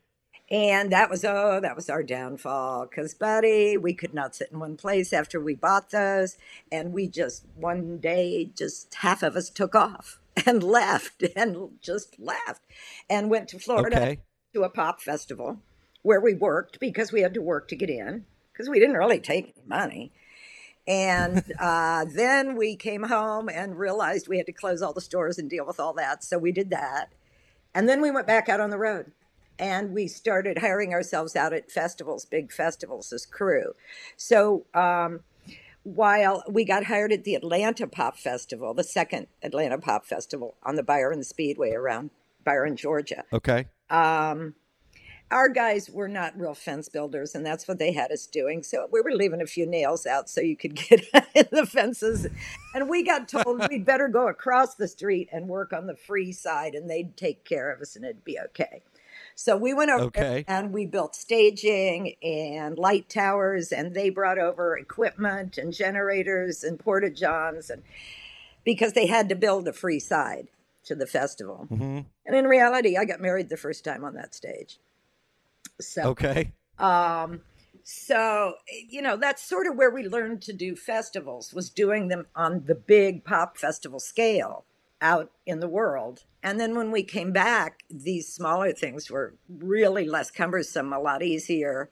And 0.51 0.91
that 0.91 1.09
was, 1.09 1.23
oh, 1.23 1.59
that 1.61 1.75
was 1.75 1.89
our 1.89 2.01
downfall. 2.01 2.87
Because, 2.87 3.13
buddy, 3.13 3.77
we 3.77 3.93
could 3.93 4.13
not 4.13 4.35
sit 4.35 4.49
in 4.51 4.59
one 4.59 4.77
place 4.77 5.13
after 5.13 5.39
we 5.39 5.53
bought 5.53 5.91
those. 5.91 6.37
And 6.71 6.93
we 6.93 7.07
just, 7.07 7.45
one 7.55 7.97
day, 7.97 8.49
just 8.55 8.93
half 8.95 9.21
of 9.21 9.35
us 9.35 9.49
took 9.49 9.75
off 9.75 10.19
and 10.45 10.63
left 10.63 11.23
and 11.35 11.69
just 11.81 12.19
left 12.19 12.61
and 13.09 13.29
went 13.29 13.49
to 13.49 13.59
Florida 13.59 14.01
Okay. 14.01 14.19
to 14.53 14.63
a 14.63 14.69
pop 14.69 15.01
festival 15.01 15.59
where 16.01 16.21
we 16.21 16.33
worked 16.33 16.79
because 16.79 17.11
we 17.11 17.21
had 17.21 17.33
to 17.33 17.41
work 17.41 17.67
to 17.67 17.75
get 17.75 17.89
in 17.89 18.25
because 18.51 18.69
we 18.69 18.79
didn't 18.79 18.97
really 18.97 19.19
take 19.19 19.53
any 19.55 19.67
money. 19.67 20.11
And 20.89 21.43
uh, 21.59 22.05
then 22.13 22.57
we 22.57 22.75
came 22.75 23.03
home 23.03 23.47
and 23.47 23.77
realized 23.77 24.27
we 24.27 24.37
had 24.37 24.47
to 24.47 24.51
close 24.51 24.81
all 24.81 24.91
the 24.91 24.99
stores 24.99 25.37
and 25.37 25.49
deal 25.49 25.65
with 25.65 25.79
all 25.79 25.93
that. 25.93 26.23
So 26.23 26.37
we 26.37 26.51
did 26.51 26.71
that. 26.71 27.13
And 27.73 27.87
then 27.87 28.01
we 28.01 28.11
went 28.11 28.27
back 28.27 28.49
out 28.49 28.59
on 28.59 28.71
the 28.71 28.79
road 28.79 29.11
and 29.59 29.93
we 29.93 30.07
started 30.07 30.57
hiring 30.57 30.93
ourselves 30.93 31.35
out 31.35 31.53
at 31.53 31.71
festivals, 31.71 32.25
big 32.25 32.51
festivals 32.51 33.13
as 33.13 33.25
crew. 33.25 33.75
So 34.17 34.65
um, 34.73 35.19
while 35.83 36.43
we 36.49 36.65
got 36.65 36.85
hired 36.85 37.11
at 37.11 37.25
the 37.25 37.35
Atlanta 37.35 37.85
Pop 37.85 38.17
Festival, 38.17 38.73
the 38.73 38.83
second 38.83 39.27
Atlanta 39.43 39.77
Pop 39.77 40.05
Festival 40.05 40.55
on 40.63 40.75
the 40.75 40.83
Byron 40.83 41.23
Speedway 41.23 41.71
around 41.71 42.09
Byron, 42.43 42.75
Georgia, 42.75 43.25
Okay. 43.31 43.67
um, 43.89 44.55
our 45.31 45.49
guys 45.49 45.89
were 45.89 46.07
not 46.07 46.39
real 46.39 46.55
fence 46.55 46.89
builders, 46.89 47.35
and 47.35 47.45
that's 47.45 47.67
what 47.67 47.77
they 47.77 47.91
had 47.91 48.11
us 48.11 48.25
doing. 48.25 48.63
So 48.63 48.87
we 48.91 49.01
were 49.01 49.11
leaving 49.11 49.41
a 49.41 49.45
few 49.47 49.65
nails 49.65 50.05
out 50.05 50.29
so 50.29 50.41
you 50.41 50.55
could 50.55 50.75
get 50.89 51.01
in 51.35 51.47
the 51.51 51.65
fences. 51.65 52.27
And 52.73 52.89
we 52.89 53.03
got 53.03 53.27
told 53.27 53.67
we'd 53.69 53.85
better 53.85 54.07
go 54.07 54.27
across 54.27 54.75
the 54.75 54.87
street 54.87 55.29
and 55.31 55.47
work 55.47 55.71
on 55.71 55.85
the 55.87 55.95
free 55.95 56.31
side, 56.31 56.73
and 56.73 56.89
they'd 56.89 57.15
take 57.15 57.45
care 57.45 57.71
of 57.71 57.81
us, 57.81 57.95
and 57.95 58.03
it'd 58.05 58.23
be 58.25 58.39
okay. 58.39 58.81
So 59.35 59.55
we 59.55 59.73
went 59.73 59.89
over 59.91 60.05
Okay. 60.07 60.43
and 60.47 60.73
we 60.73 60.85
built 60.85 61.15
staging 61.15 62.15
and 62.21 62.77
light 62.77 63.07
towers, 63.09 63.71
and 63.71 63.93
they 63.93 64.09
brought 64.09 64.37
over 64.39 64.77
equipment 64.77 65.57
and 65.57 65.71
generators 65.73 66.63
and 66.63 66.77
porta 66.79 67.09
johns, 67.09 67.69
and 67.69 67.83
because 68.65 68.93
they 68.93 69.07
had 69.07 69.29
to 69.29 69.35
build 69.35 69.67
a 69.67 69.73
free 69.73 69.99
side 69.99 70.47
to 70.85 70.95
the 70.95 71.07
festival. 71.07 71.67
hmm 71.69 71.99
And 72.25 72.35
in 72.35 72.45
reality, 72.47 72.97
I 72.97 73.05
got 73.05 73.21
married 73.21 73.49
the 73.49 73.57
first 73.57 73.83
time 73.85 74.03
on 74.03 74.15
that 74.15 74.35
stage. 74.35 74.79
So, 75.81 76.09
Okay. 76.09 76.53
um, 76.77 77.41
so 77.83 78.55
you 78.89 79.01
know, 79.01 79.17
that's 79.17 79.41
sort 79.43 79.67
of 79.67 79.75
where 79.75 79.89
we 79.89 80.03
learned 80.03 80.41
to 80.43 80.53
do 80.53 80.75
festivals 80.75 81.53
was 81.53 81.69
doing 81.69 82.07
them 82.07 82.27
on 82.35 82.63
the 82.65 82.75
big 82.75 83.23
pop 83.23 83.57
festival 83.57 83.99
scale 83.99 84.65
out 85.01 85.31
in 85.45 85.59
the 85.59 85.67
world. 85.67 86.23
And 86.43 86.59
then 86.59 86.75
when 86.75 86.91
we 86.91 87.03
came 87.03 87.31
back, 87.31 87.83
these 87.89 88.27
smaller 88.31 88.71
things 88.73 89.09
were 89.09 89.35
really 89.49 90.05
less 90.05 90.29
cumbersome, 90.31 90.93
a 90.93 90.99
lot 90.99 91.21
easier. 91.23 91.89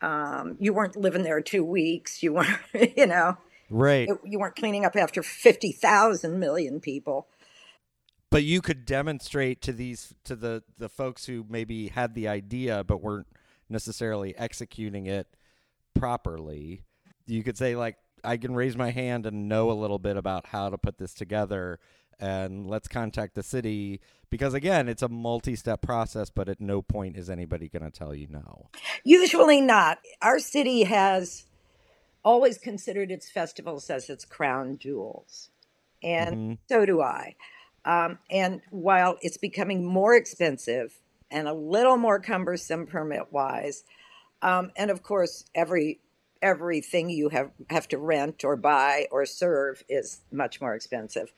Um, 0.00 0.56
you 0.58 0.72
weren't 0.72 0.96
living 0.96 1.22
there 1.24 1.40
two 1.40 1.64
weeks. 1.64 2.22
You 2.22 2.32
weren't, 2.34 2.58
you 2.96 3.06
know, 3.06 3.36
Right. 3.68 4.08
you 4.24 4.38
weren't 4.38 4.56
cleaning 4.56 4.84
up 4.84 4.96
after 4.96 5.22
50,000 5.22 6.38
million 6.38 6.80
people. 6.80 7.28
But 8.30 8.44
you 8.44 8.60
could 8.60 8.84
demonstrate 8.84 9.60
to 9.62 9.72
these 9.72 10.14
to 10.24 10.36
the 10.36 10.62
the 10.78 10.88
folks 10.88 11.26
who 11.26 11.44
maybe 11.48 11.88
had 11.88 12.14
the 12.14 12.28
idea 12.28 12.84
but 12.84 13.02
weren't 13.02 13.26
necessarily 13.68 14.36
executing 14.38 15.06
it 15.06 15.26
properly 15.94 16.82
you 17.26 17.42
could 17.42 17.56
say 17.58 17.76
like 17.76 17.96
i 18.24 18.36
can 18.36 18.54
raise 18.54 18.76
my 18.76 18.90
hand 18.90 19.26
and 19.26 19.48
know 19.48 19.70
a 19.70 19.74
little 19.74 19.98
bit 19.98 20.16
about 20.16 20.46
how 20.46 20.68
to 20.70 20.78
put 20.78 20.98
this 20.98 21.14
together 21.14 21.78
and 22.18 22.68
let's 22.68 22.86
contact 22.88 23.34
the 23.34 23.42
city 23.42 24.00
because 24.30 24.54
again 24.54 24.88
it's 24.88 25.02
a 25.02 25.08
multi-step 25.08 25.80
process 25.82 26.30
but 26.30 26.48
at 26.48 26.60
no 26.60 26.80
point 26.82 27.16
is 27.16 27.28
anybody 27.30 27.68
going 27.68 27.82
to 27.82 27.90
tell 27.90 28.14
you 28.14 28.26
no 28.28 28.68
Usually 29.04 29.60
not. 29.62 29.98
Our 30.20 30.38
city 30.38 30.84
has 30.84 31.46
always 32.22 32.58
considered 32.58 33.10
its 33.10 33.30
festivals 33.30 33.88
as 33.88 34.10
its 34.10 34.26
crown 34.26 34.76
jewels, 34.78 35.48
and 36.02 36.36
Mhm. 36.36 36.58
so 36.68 36.84
do 36.84 37.00
I. 37.00 37.34
Um, 37.84 38.18
and 38.30 38.60
while 38.70 39.16
it's 39.22 39.38
becoming 39.38 39.84
more 39.84 40.14
expensive 40.14 41.00
and 41.30 41.48
a 41.48 41.54
little 41.54 41.96
more 41.96 42.20
cumbersome 42.20 42.86
permit 42.86 43.32
wise, 43.32 43.84
um, 44.42 44.70
and 44.76 44.90
of 44.90 45.02
course 45.02 45.44
every 45.54 46.00
everything 46.42 47.10
you 47.10 47.28
have 47.28 47.50
have 47.68 47.86
to 47.88 47.98
rent 47.98 48.44
or 48.44 48.56
buy 48.56 49.06
or 49.10 49.26
serve 49.26 49.82
is 49.88 50.20
much 50.32 50.60
more 50.60 50.74
expensive. 50.74 51.32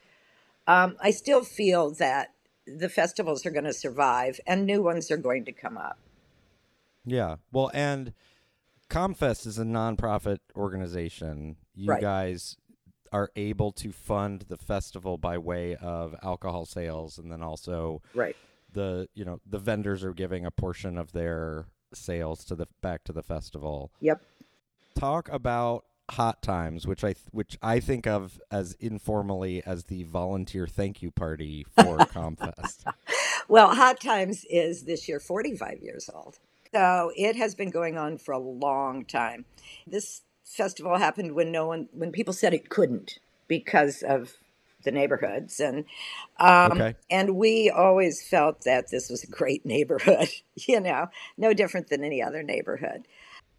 Um, 0.67 0.97
I 1.01 1.11
still 1.11 1.43
feel 1.43 1.91
that 1.95 2.33
the 2.67 2.89
festivals 2.89 3.45
are 3.45 3.51
going 3.51 3.65
to 3.65 3.73
survive 3.73 4.39
and 4.47 4.65
new 4.65 4.83
ones 4.83 5.11
are 5.11 5.17
going 5.17 5.45
to 5.47 5.53
come 5.53 5.77
up. 5.77 5.99
Yeah. 7.05 7.37
Well, 7.51 7.71
and 7.75 8.13
Comfest 8.89 9.47
is 9.47 9.59
a 9.59 9.65
nonprofit 9.65 10.39
organization. 10.55 11.57
You 11.75 11.91
Right. 11.91 12.01
guys 12.01 12.57
are 13.13 13.31
able 13.37 13.71
to 13.73 13.93
fund 13.93 14.47
the 14.49 14.57
festival 14.57 15.19
by 15.19 15.37
way 15.39 15.77
of 15.77 16.15
alcohol 16.23 16.65
sales 16.65 17.19
and 17.19 17.31
then 17.31 17.43
also 17.43 18.01
Right. 18.15 18.35
the, 18.73 19.09
you 19.15 19.25
know, 19.25 19.41
the 19.47 19.59
vendors 19.59 20.03
are 20.03 20.13
giving 20.15 20.47
a 20.47 20.51
portion 20.51 20.97
of 20.99 21.13
their 21.13 21.67
sales 21.93 22.45
to 22.47 22.55
the 22.55 22.67
back 22.81 23.05
to 23.05 23.13
the 23.13 23.23
festival. 23.23 23.93
Yep. 24.01 24.23
Talk 24.95 25.29
about 25.31 25.85
Hot 26.11 26.43
Times, 26.43 26.87
which 26.87 27.05
I 27.05 27.13
th- 27.15 27.27
which 27.33 27.57
I 27.63 27.81
think 27.81 28.07
of 28.07 28.41
as 28.51 28.75
informally 28.81 29.63
as 29.65 29.85
the 29.85 30.03
volunteer 30.05 30.67
thank 30.67 31.01
you 31.03 31.11
party 31.11 31.65
for 31.65 31.97
Comfest. 32.17 32.85
Well, 33.49 33.75
Hot 33.75 34.01
Times 34.01 34.45
is 34.51 34.85
this 34.85 35.09
year 35.09 35.21
45 35.21 35.81
years 35.83 36.11
old. 36.13 36.39
So 36.75 37.13
it 37.17 37.37
has 37.37 37.55
been 37.55 37.71
going 37.71 37.99
on 37.99 38.17
for 38.19 38.33
a 38.33 38.39
long 38.39 39.05
time. 39.05 39.45
This 39.87 40.23
festival 40.55 40.99
happened 40.99 41.33
when 41.33 41.51
no 41.53 41.67
one, 41.67 41.89
when 41.93 42.13
people 42.13 42.35
said 42.35 42.55
it 42.55 42.69
couldn't 42.69 43.19
because 43.49 44.03
of 44.03 44.35
the 44.85 44.93
neighborhoods. 44.93 45.61
And, 45.61 45.85
um, 46.39 46.73
Okay. 46.73 46.97
and 47.11 47.37
we 47.37 47.71
always 47.71 48.27
felt 48.27 48.63
that 48.65 48.91
this 48.91 49.09
was 49.09 49.23
a 49.25 49.29
great 49.31 49.65
neighborhood, 49.75 50.29
you 50.57 50.81
know, 50.81 51.09
no 51.37 51.53
different 51.53 51.89
than 51.89 52.05
any 52.05 52.23
other 52.23 52.43
neighborhood. 52.43 53.07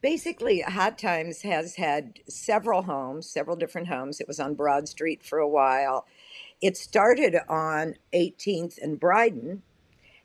Basically, 0.01 0.59
Hot 0.61 0.97
Times 0.97 1.43
has 1.43 1.75
had 1.75 2.19
several 2.27 2.83
homes, 2.83 3.29
several 3.29 3.55
different 3.55 3.87
homes. 3.87 4.19
It 4.19 4.27
was 4.27 4.39
on 4.39 4.53
Broad 4.53 4.89
Street 4.89 5.23
for 5.23 5.39
a 5.39 5.47
while. 5.47 6.05
It 6.61 6.75
started 6.75 7.37
on 7.47 7.95
18th 8.13 8.77
and 8.81 8.99
Bryden, 8.99 9.63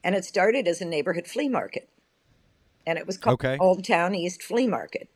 and 0.03 0.17
it 0.17 0.25
started 0.25 0.67
as 0.67 0.81
a 0.81 0.85
neighborhood 0.85 1.29
flea 1.29 1.49
market. 1.49 1.89
And 2.85 2.99
it 2.99 3.07
was 3.07 3.19
called 3.19 3.35
Okay. 3.35 3.57
Old 3.61 3.85
Town 3.85 4.15
East 4.17 4.43
Flea 4.43 4.67
Market. 4.67 5.09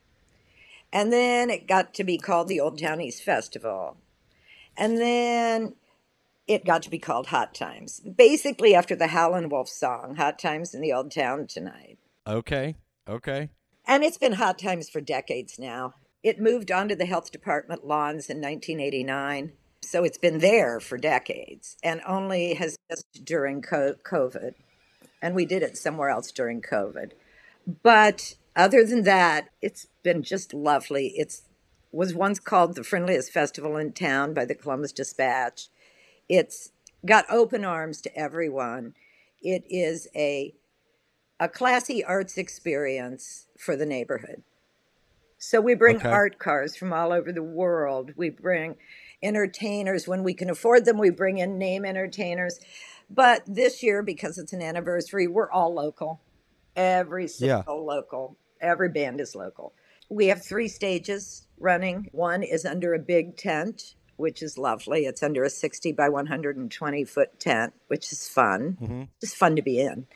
And 0.93 1.13
then 1.13 1.51
it 1.51 1.67
got 1.67 1.95
to 1.95 2.05
be 2.05 2.19
called 2.19 2.49
the 2.49 2.61
Old 2.61 2.79
Town 2.79 3.01
East 3.01 3.23
Festival. 3.23 3.97
And 4.77 4.99
then 4.99 5.75
it 6.47 6.65
got 6.65 6.83
to 6.83 6.91
be 6.91 6.99
called 6.99 7.29
Hot 7.29 7.55
Times. 7.55 8.01
Basically, 8.01 8.75
after 8.75 8.95
the 8.95 9.09
Howlin' 9.09 9.49
Wolf 9.49 9.69
song, 9.69 10.17
Hot 10.17 10.39
Times 10.39 10.75
in 10.75 10.81
the 10.81 10.93
Old 10.93 11.11
Town 11.11 11.47
Tonight. 11.47 11.99
okay. 12.27 12.77
Okay. 13.09 13.51
And 13.87 14.05
it's 14.05 14.19
been 14.19 14.35
hot 14.35 14.59
times 14.59 14.89
for 14.89 15.01
decades 15.01 15.59
now. 15.59 15.95
It 16.23 16.41
moved 16.41 16.71
onto 16.71 16.95
the 16.95 17.07
health 17.07 17.33
department 17.33 17.85
lawns 17.87 18.31
in 18.31 18.41
1989. 18.41 19.53
So 19.81 20.05
it's 20.05 20.19
been 20.19 20.39
there 20.39 20.79
for 20.79 20.97
decades 20.97 21.77
and 21.83 22.01
only 22.07 22.55
has 22.55 22.79
missed 22.89 23.25
during 23.25 23.61
COVID. 23.61 24.55
And 25.21 25.35
we 25.35 25.45
did 25.45 25.63
it 25.63 25.77
somewhere 25.77 26.11
else 26.11 26.31
during 26.31 26.63
COVID. 26.63 27.13
But 27.83 28.37
other 28.55 28.85
than 28.85 29.03
that, 29.03 29.49
it's 29.61 29.89
been 30.03 30.23
just 30.23 30.55
lovely. 30.55 31.15
It's 31.17 31.43
was 31.91 32.15
once 32.15 32.39
called 32.41 32.75
the 32.75 32.85
friendliest 32.85 33.31
festival 33.31 33.77
in 33.77 33.93
town 33.93 34.33
by 34.33 34.47
the 34.47 34.55
Columbus 34.55 34.93
Dispatch. 34.93 35.69
It's 36.29 36.73
got 37.05 37.27
open 37.31 37.65
arms 37.65 38.01
to 38.01 38.17
everyone. 38.17 38.95
It 39.43 39.65
is 39.69 40.09
a 40.17 40.55
a 41.39 41.49
classy 41.49 42.05
arts 42.05 42.39
experience 42.39 43.49
for 43.59 43.77
the 43.77 43.87
neighborhood. 43.87 44.43
So 45.39 45.61
we 45.61 45.75
bring 45.75 45.97
okay. 45.97 46.09
art 46.09 46.39
cars 46.39 46.77
from 46.77 46.93
all 46.93 47.13
over 47.13 47.33
the 47.33 47.43
world. 47.43 48.13
We 48.17 48.31
bring 48.31 48.77
entertainers 49.23 50.07
when 50.07 50.23
we 50.23 50.35
can 50.35 50.49
afford 50.49 50.85
them. 50.85 50.99
We 50.99 51.11
bring 51.11 51.39
in 51.39 51.59
name 51.59 51.85
entertainers. 51.85 52.61
But 53.11 53.43
this 53.45 53.83
year, 53.83 54.05
because 54.05 54.39
it's 54.39 54.53
an 54.53 54.63
anniversary, 54.63 55.27
we're 55.27 55.51
all 55.51 55.75
local. 55.75 56.21
Every 56.77 57.27
single 57.27 57.65
yeah. 57.67 57.95
local. 57.95 58.37
Every 58.61 58.89
band 58.89 59.21
is 59.21 59.35
local. 59.35 59.73
We 60.13 60.27
have 60.27 60.45
three 60.45 60.69
stages 60.69 61.47
running. 61.59 62.09
One 62.13 62.43
is 62.43 62.67
under 62.67 62.93
a 62.93 62.99
big 62.99 63.39
tent, 63.39 63.95
which 64.17 64.43
is 64.43 64.59
lovely. 64.59 65.07
It's 65.07 65.23
under 65.23 65.43
a 65.43 65.49
60 65.49 65.93
by 65.93 66.11
120 66.11 67.05
foot 67.05 67.41
tent, 67.41 67.73
which 67.89 68.13
is 68.13 68.29
fun. 68.29 68.77
Mm-hmm. 68.81 69.03
It's 69.23 69.35
fun 69.35 69.57
to 69.57 69.63
be 69.63 69.81
in. 69.81 70.07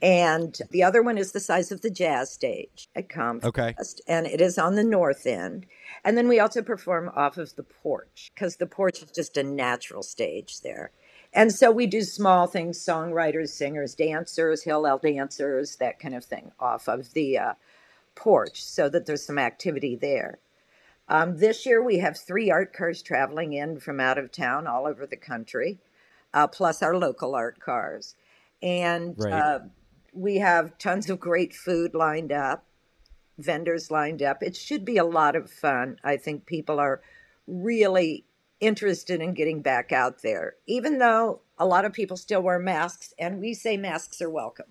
And 0.00 0.56
the 0.70 0.84
other 0.84 1.02
one 1.02 1.18
is 1.18 1.32
the 1.32 1.40
size 1.40 1.72
of 1.72 1.80
the 1.80 1.90
jazz 1.90 2.32
stage 2.32 2.88
at 2.94 3.08
Comfest. 3.08 3.44
Okay. 3.44 3.74
And 4.06 4.26
it 4.26 4.40
is 4.40 4.58
on 4.58 4.76
the 4.76 4.84
north 4.84 5.26
end. 5.26 5.66
And 6.04 6.16
then 6.16 6.28
we 6.28 6.38
also 6.38 6.62
perform 6.62 7.10
off 7.14 7.36
of 7.36 7.56
the 7.56 7.64
porch 7.64 8.30
because 8.34 8.56
the 8.56 8.66
porch 8.66 9.02
is 9.02 9.10
just 9.10 9.36
a 9.36 9.42
natural 9.42 10.04
stage 10.04 10.60
there. 10.60 10.92
And 11.32 11.52
so 11.52 11.70
we 11.70 11.86
do 11.86 12.02
small 12.02 12.46
things 12.46 12.78
songwriters, 12.78 13.48
singers, 13.48 13.94
dancers, 13.94 14.62
Hillel 14.62 14.98
dancers, 14.98 15.76
that 15.76 15.98
kind 15.98 16.14
of 16.14 16.24
thing 16.24 16.52
off 16.60 16.88
of 16.88 17.12
the 17.14 17.38
uh, 17.38 17.52
porch 18.14 18.64
so 18.64 18.88
that 18.88 19.06
there's 19.06 19.26
some 19.26 19.38
activity 19.38 19.96
there. 19.96 20.38
Um, 21.08 21.38
this 21.38 21.66
year 21.66 21.82
we 21.82 21.98
have 21.98 22.16
three 22.16 22.50
art 22.50 22.72
cars 22.72 23.02
traveling 23.02 23.52
in 23.52 23.80
from 23.80 24.00
out 24.00 24.18
of 24.18 24.30
town 24.30 24.66
all 24.66 24.86
over 24.86 25.06
the 25.06 25.16
country, 25.16 25.78
uh, 26.32 26.46
plus 26.46 26.82
our 26.82 26.96
local 26.96 27.34
art 27.34 27.60
cars. 27.60 28.14
And 28.62 29.14
right. 29.18 29.32
uh, 29.32 29.58
we 30.12 30.36
have 30.36 30.78
tons 30.78 31.10
of 31.10 31.20
great 31.20 31.54
food 31.54 31.94
lined 31.94 32.32
up, 32.32 32.64
vendors 33.38 33.90
lined 33.90 34.22
up. 34.22 34.42
It 34.42 34.56
should 34.56 34.84
be 34.84 34.96
a 34.96 35.04
lot 35.04 35.36
of 35.36 35.50
fun. 35.50 35.96
I 36.04 36.16
think 36.16 36.46
people 36.46 36.78
are 36.78 37.02
really 37.46 38.24
interested 38.60 39.20
in 39.20 39.34
getting 39.34 39.60
back 39.60 39.90
out 39.90 40.22
there, 40.22 40.54
even 40.66 40.98
though 40.98 41.40
a 41.58 41.66
lot 41.66 41.84
of 41.84 41.92
people 41.92 42.16
still 42.16 42.40
wear 42.40 42.58
masks, 42.58 43.12
and 43.18 43.40
we 43.40 43.54
say 43.54 43.76
masks 43.76 44.22
are 44.22 44.30
welcome. 44.30 44.66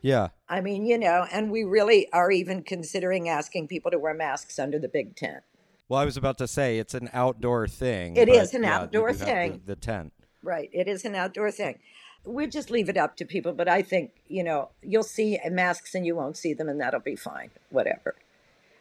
Yeah. 0.00 0.28
I 0.48 0.60
mean, 0.60 0.86
you 0.86 0.98
know, 0.98 1.26
and 1.32 1.50
we 1.50 1.64
really 1.64 2.10
are 2.12 2.30
even 2.30 2.62
considering 2.62 3.28
asking 3.28 3.68
people 3.68 3.90
to 3.90 3.98
wear 3.98 4.14
masks 4.14 4.58
under 4.58 4.78
the 4.78 4.88
big 4.88 5.16
tent. 5.16 5.42
Well, 5.88 6.00
I 6.00 6.04
was 6.04 6.16
about 6.16 6.38
to 6.38 6.46
say 6.46 6.78
it's 6.78 6.94
an 6.94 7.10
outdoor 7.12 7.66
thing. 7.66 8.16
It 8.16 8.28
is 8.28 8.54
an 8.54 8.62
yeah, 8.62 8.80
outdoor 8.80 9.12
thing. 9.12 9.62
The, 9.64 9.74
the 9.74 9.76
tent. 9.76 10.12
Right. 10.42 10.68
It 10.72 10.86
is 10.86 11.04
an 11.04 11.14
outdoor 11.14 11.50
thing 11.50 11.78
we 12.24 12.46
just 12.46 12.70
leave 12.70 12.88
it 12.88 12.96
up 12.96 13.16
to 13.16 13.24
people. 13.24 13.52
But 13.52 13.68
I 13.68 13.82
think, 13.82 14.12
you 14.28 14.44
know, 14.44 14.70
you'll 14.82 15.02
see 15.02 15.38
masks 15.50 15.94
and 15.94 16.06
you 16.06 16.14
won't 16.14 16.36
see 16.36 16.52
them, 16.54 16.68
and 16.68 16.80
that'll 16.80 17.00
be 17.00 17.16
fine, 17.16 17.50
whatever. 17.70 18.14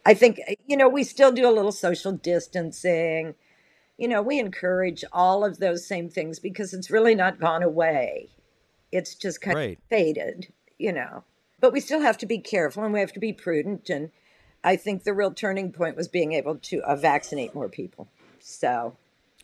I 0.06 0.14
think, 0.14 0.40
you 0.66 0.78
know, 0.78 0.88
we 0.88 1.04
still 1.04 1.32
do 1.32 1.50
a 1.50 1.52
little 1.52 1.72
social 1.72 2.14
distancing. 2.14 3.36
You 3.98 4.08
know, 4.08 4.22
we 4.22 4.40
encourage 4.40 5.04
all 5.12 5.44
of 5.44 5.60
those 5.60 5.86
same 5.86 6.10
things 6.10 6.40
because 6.40 6.74
it's 6.74 6.92
really 6.92 7.16
not 7.16 7.40
gone 7.40 7.64
away. 7.64 8.30
It's 8.92 9.16
just 9.16 9.42
kind 9.42 9.58
right. 9.58 9.78
of 9.78 9.84
faded, 9.90 10.54
you 10.78 10.92
know. 10.92 11.24
But 11.60 11.74
we 11.74 11.80
still 11.80 12.02
have 12.02 12.18
to 12.20 12.26
be 12.26 12.38
careful 12.38 12.84
and 12.84 12.94
we 12.94 13.00
have 13.00 13.14
to 13.14 13.20
be 13.20 13.34
prudent. 13.34 13.90
And 13.90 14.12
I 14.64 14.76
think 14.76 15.04
the 15.04 15.14
real 15.14 15.34
turning 15.34 15.72
point 15.72 15.96
was 15.96 16.08
being 16.08 16.34
able 16.34 16.58
to 16.58 16.82
uh, 16.82 16.96
vaccinate 16.96 17.56
more 17.56 17.70
people. 17.70 18.08
So, 18.40 18.96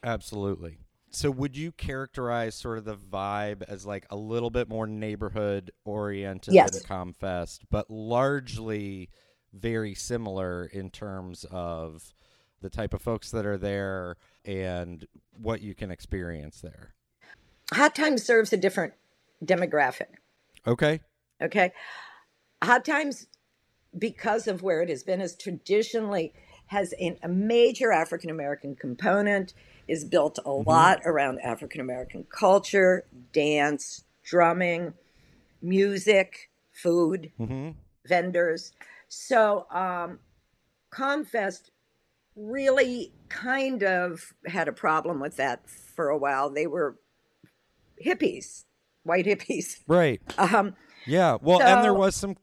absolutely. 0.04 0.78
So 1.10 1.30
would 1.30 1.56
you 1.56 1.72
characterize 1.72 2.56
sort 2.56 2.80
of 2.80 2.86
the 2.86 2.96
vibe 2.96 3.62
as 3.68 3.86
like 3.86 4.06
a 4.10 4.16
little 4.16 4.50
bit 4.50 4.68
more 4.68 4.88
neighborhood 4.88 5.72
oriented 5.86 6.54
yes. 6.54 6.72
than 6.72 6.82
Comfest, 6.84 7.60
but 7.70 7.90
largely 7.90 9.10
very 9.54 9.94
similar 9.94 10.66
in 10.66 10.90
terms 10.90 11.46
of 11.52 12.14
the 12.62 12.70
type 12.70 12.96
of 12.96 13.02
folks 13.02 13.30
that 13.32 13.46
are 13.46 13.58
there 13.58 14.18
and 14.44 15.06
what 15.40 15.62
you 15.62 15.76
can 15.76 15.92
experience 15.92 16.62
there? 16.62 16.96
Hot 17.74 17.94
Times 17.94 18.24
serves 18.24 18.52
a 18.52 18.58
different 18.58 18.94
demographic. 19.46 20.08
Okay. 20.66 21.02
Okay. 21.44 21.72
Hot 22.64 22.86
Times, 22.86 23.28
because 23.98 24.48
of 24.48 24.64
where 24.64 24.82
it 24.82 24.90
has 24.90 25.04
been, 25.04 25.20
has 25.20 25.36
traditionally 25.36 26.34
has 26.68 26.94
a, 27.00 27.18
a 27.22 27.28
major 27.28 27.92
African 27.92 28.30
American 28.30 28.76
component 28.76 29.54
is 29.88 30.06
built 30.06 30.40
a 30.40 30.42
mm-hmm. 30.44 30.70
lot 30.70 31.02
around 31.06 31.40
African 31.42 31.82
American 31.82 32.26
culture, 32.30 33.06
dance, 33.34 34.06
drumming, 34.24 34.94
music, 35.62 36.50
food, 36.72 37.32
mm-hmm. 37.40 37.72
vendors. 38.08 38.72
So, 39.10 39.68
um, 39.72 40.20
Comfest 40.92 41.70
really 42.36 43.12
kind 43.30 43.84
of 43.84 44.34
had 44.46 44.68
a 44.68 44.72
problem 44.72 45.20
with 45.20 45.38
that 45.38 45.68
for 45.70 46.10
a 46.10 46.18
while. 46.18 46.50
They 46.50 46.68
were 46.68 46.98
hippies, 48.04 48.66
white 49.04 49.26
hippies. 49.26 49.80
Right. 49.88 50.22
Um, 50.38 50.76
yeah. 51.06 51.38
Well, 51.42 51.60
so, 51.60 51.66
and 51.66 51.84
there 51.84 51.94
was 51.94 52.16
some 52.16 52.36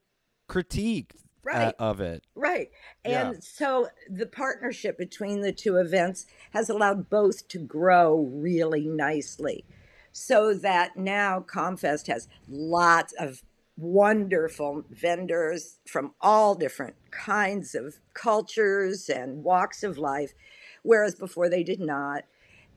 critique 0.49 1.15
uh, 1.47 1.51
right. 1.51 1.75
of 1.79 2.01
it. 2.01 2.25
Right. 2.35 2.71
And 3.05 3.35
yeah. 3.35 3.41
so 3.41 3.89
the 4.09 4.27
partnership 4.27 4.99
between 4.99 5.41
the 5.41 5.53
two 5.53 5.77
events 5.77 6.27
has 6.53 6.69
allowed 6.69 7.09
both 7.09 7.49
to 7.49 7.59
grow 7.59 8.31
really 8.33 8.87
nicely. 8.87 9.65
So 10.13 10.55
that 10.55 10.97
now 10.97 11.41
Comfest 11.41 12.09
has 12.09 12.29
lots 12.49 13.15
of 13.19 13.43
wonderful 13.77 14.85
vendors 14.91 15.79
from 15.87 16.13
all 16.21 16.55
different 16.55 16.97
kinds 17.11 17.75
of 17.75 17.99
cultures 18.13 19.09
and 19.09 19.43
walks 19.43 19.83
of 19.83 19.97
life, 19.97 20.35
whereas 20.83 21.15
before 21.15 21.49
they 21.49 21.63
did 21.63 21.81
not. 21.81 22.25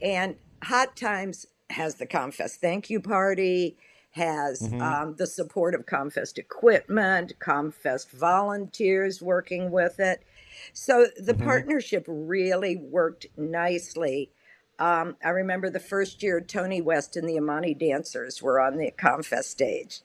And 0.02 0.36
Hot 0.64 0.96
Times 0.96 1.46
has 1.72 1.96
the 1.96 2.08
Comfest 2.08 2.58
thank 2.58 2.90
you 2.90 3.00
party 3.00 3.78
has 4.14 4.62
mm-hmm. 4.62 4.82
um, 4.82 5.16
the 5.18 5.26
support 5.26 5.74
of 5.74 5.86
Comfest 5.86 6.38
equipment, 6.38 7.34
Comfest 7.40 8.12
volunteers 8.12 9.22
working 9.22 9.72
with 9.72 10.00
it. 10.00 10.24
So 10.72 11.08
the 11.18 11.34
mm-hmm. 11.34 11.44
partnership 11.44 12.06
really 12.08 12.76
worked 12.76 13.26
nicely. 13.38 14.32
Um, 14.78 15.16
I 15.24 15.30
remember 15.30 15.70
the 15.70 15.80
first 15.80 16.22
year 16.22 16.42
Tony 16.42 16.80
West 16.80 17.16
and 17.16 17.28
the 17.28 17.36
Imani 17.36 17.74
dancers 17.74 18.42
were 18.42 18.60
on 18.60 18.78
the 18.78 18.92
Comfest 18.92 19.46
stage. 19.46 20.02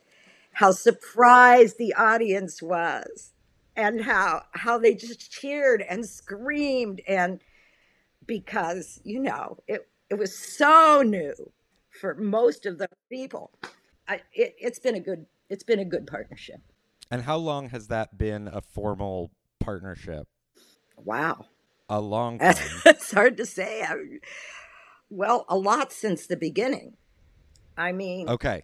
How 0.52 0.72
surprised 0.72 1.76
the 1.78 1.94
audience 1.94 2.62
was, 2.62 3.32
and 3.76 4.00
how 4.00 4.42
how 4.52 4.78
they 4.78 4.94
just 4.94 5.30
cheered 5.30 5.82
and 5.82 6.04
screamed, 6.04 7.02
and 7.06 7.40
because 8.26 9.00
you 9.04 9.20
know 9.20 9.58
it 9.68 9.86
it 10.10 10.14
was 10.14 10.36
so 10.36 11.02
new 11.02 11.52
for 11.90 12.14
most 12.14 12.66
of 12.66 12.78
the 12.78 12.88
people. 13.10 13.50
I, 14.08 14.22
it, 14.32 14.56
it's 14.58 14.78
been 14.78 14.94
a 14.94 15.00
good 15.00 15.26
it's 15.50 15.64
been 15.64 15.78
a 15.78 15.84
good 15.84 16.06
partnership. 16.06 16.60
And 17.10 17.22
how 17.22 17.36
long 17.36 17.70
has 17.70 17.88
that 17.88 18.18
been 18.18 18.48
a 18.48 18.60
formal 18.60 19.30
partnership? 19.60 20.26
Wow, 20.96 21.46
a 21.88 22.00
long 22.00 22.38
time. 22.38 22.56
it's 22.86 23.12
hard 23.12 23.36
to 23.36 23.46
say. 23.46 23.82
I, 23.82 23.96
well, 25.10 25.44
a 25.48 25.56
lot 25.56 25.92
since 25.92 26.26
the 26.26 26.36
beginning. 26.36 26.94
I 27.76 27.92
mean, 27.92 28.28
okay. 28.28 28.62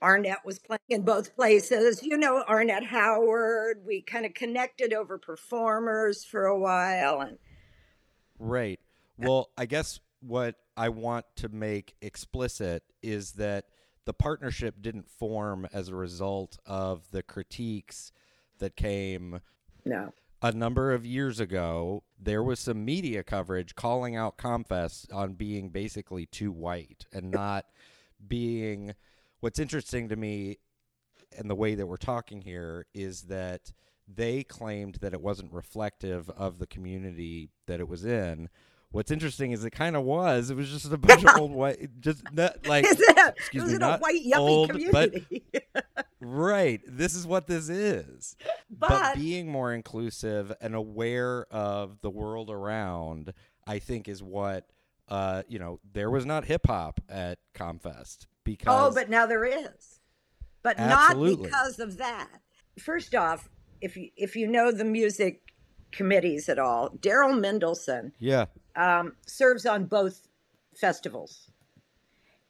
Arnett 0.00 0.44
was 0.44 0.58
playing 0.58 0.80
in 0.88 1.02
both 1.02 1.34
places. 1.34 2.02
You 2.02 2.16
know, 2.16 2.44
Arnett 2.48 2.84
Howard. 2.84 3.82
We 3.86 4.02
kind 4.02 4.26
of 4.26 4.34
connected 4.34 4.92
over 4.92 5.18
performers 5.18 6.24
for 6.24 6.44
a 6.46 6.58
while, 6.58 7.20
and 7.20 7.38
right. 8.38 8.80
Well, 9.18 9.50
I 9.56 9.66
guess 9.66 10.00
what 10.20 10.56
I 10.76 10.88
want 10.88 11.26
to 11.36 11.48
make 11.48 11.94
explicit 12.00 12.82
is 13.02 13.32
that 13.32 13.66
the 14.04 14.12
partnership 14.12 14.76
didn't 14.80 15.08
form 15.08 15.66
as 15.72 15.88
a 15.88 15.94
result 15.94 16.58
of 16.66 17.10
the 17.10 17.22
critiques 17.22 18.12
that 18.58 18.76
came 18.76 19.40
no. 19.84 20.12
a 20.40 20.52
number 20.52 20.92
of 20.92 21.06
years 21.06 21.40
ago. 21.40 22.02
There 22.20 22.42
was 22.42 22.60
some 22.60 22.84
media 22.84 23.22
coverage 23.22 23.74
calling 23.74 24.16
out 24.16 24.38
Comfest 24.38 25.12
on 25.12 25.34
being 25.34 25.70
basically 25.70 26.26
too 26.26 26.52
white 26.52 27.06
and 27.12 27.30
not 27.30 27.66
being 28.26 28.94
what's 29.40 29.58
interesting 29.58 30.08
to 30.08 30.16
me 30.16 30.58
and 31.36 31.48
the 31.48 31.54
way 31.54 31.74
that 31.74 31.86
we're 31.86 31.96
talking 31.96 32.42
here 32.42 32.86
is 32.94 33.22
that 33.22 33.72
they 34.06 34.42
claimed 34.42 34.96
that 34.96 35.12
it 35.12 35.20
wasn't 35.20 35.52
reflective 35.52 36.28
of 36.30 36.58
the 36.58 36.66
community 36.66 37.48
that 37.66 37.80
it 37.80 37.88
was 37.88 38.04
in 38.04 38.48
What's 38.92 39.10
interesting 39.10 39.52
is 39.52 39.64
it 39.64 39.70
kind 39.70 39.96
of 39.96 40.04
was. 40.04 40.50
It 40.50 40.56
was 40.56 40.70
just 40.70 40.92
a 40.92 40.98
bunch 40.98 41.24
of 41.24 41.36
old 41.38 41.50
white, 41.52 42.00
just 42.00 42.22
not 42.32 42.58
like. 42.66 42.84
Excuse 42.84 43.64
me, 43.64 43.70
in 43.70 43.76
a 43.76 43.78
not 43.78 44.00
white 44.00 44.24
yuppie 44.24 44.36
old, 44.38 44.68
but- 44.92 45.12
community. 45.12 45.44
Right. 46.24 46.80
This 46.86 47.16
is 47.16 47.26
what 47.26 47.48
this 47.48 47.68
is. 47.68 48.36
But, 48.70 48.90
But- 48.90 49.16
being 49.16 49.50
more 49.50 49.72
inclusive 49.72 50.52
and 50.60 50.74
aware 50.76 51.46
of 51.50 52.00
the 52.00 52.10
world 52.10 52.48
around, 52.48 53.32
I 53.66 53.80
think, 53.80 54.08
is 54.08 54.22
what 54.22 54.66
uh, 55.08 55.42
you 55.48 55.58
know. 55.58 55.80
There 55.92 56.10
was 56.10 56.24
not 56.24 56.44
hip 56.44 56.66
hop 56.68 57.00
at 57.08 57.38
Comfest 57.54 58.26
because 58.44 58.92
oh, 58.92 58.94
but 58.94 59.10
now 59.10 59.26
there 59.26 59.44
is. 59.44 59.98
But 60.62 60.78
Absolutely. 60.78 61.50
not 61.50 61.58
because 61.58 61.78
of 61.80 61.98
that. 61.98 62.28
First 62.78 63.14
off, 63.16 63.48
if 63.80 63.96
you 63.96 64.10
if 64.16 64.36
you 64.36 64.46
know 64.46 64.70
the 64.70 64.84
music 64.84 65.52
committees 65.90 66.48
at 66.48 66.58
all, 66.60 66.90
Daryl 66.90 67.34
Mendelson 67.38 68.12
yeah, 68.20 68.46
um, 68.76 69.14
serves 69.26 69.66
on 69.66 69.84
both 69.86 70.28
festivals. 70.74 71.50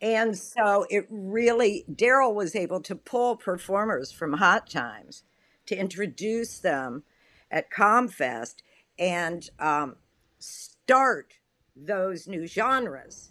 And 0.00 0.36
so 0.36 0.84
it 0.90 1.06
really, 1.10 1.84
Daryl 1.90 2.34
was 2.34 2.56
able 2.56 2.80
to 2.82 2.96
pull 2.96 3.36
performers 3.36 4.10
from 4.10 4.34
Hot 4.34 4.68
Times 4.68 5.22
to 5.66 5.76
introduce 5.76 6.58
them 6.58 7.04
at 7.50 7.70
Comfest 7.70 8.56
and 8.98 9.48
um, 9.60 9.96
start 10.38 11.34
those 11.76 12.26
new 12.26 12.46
genres 12.46 13.30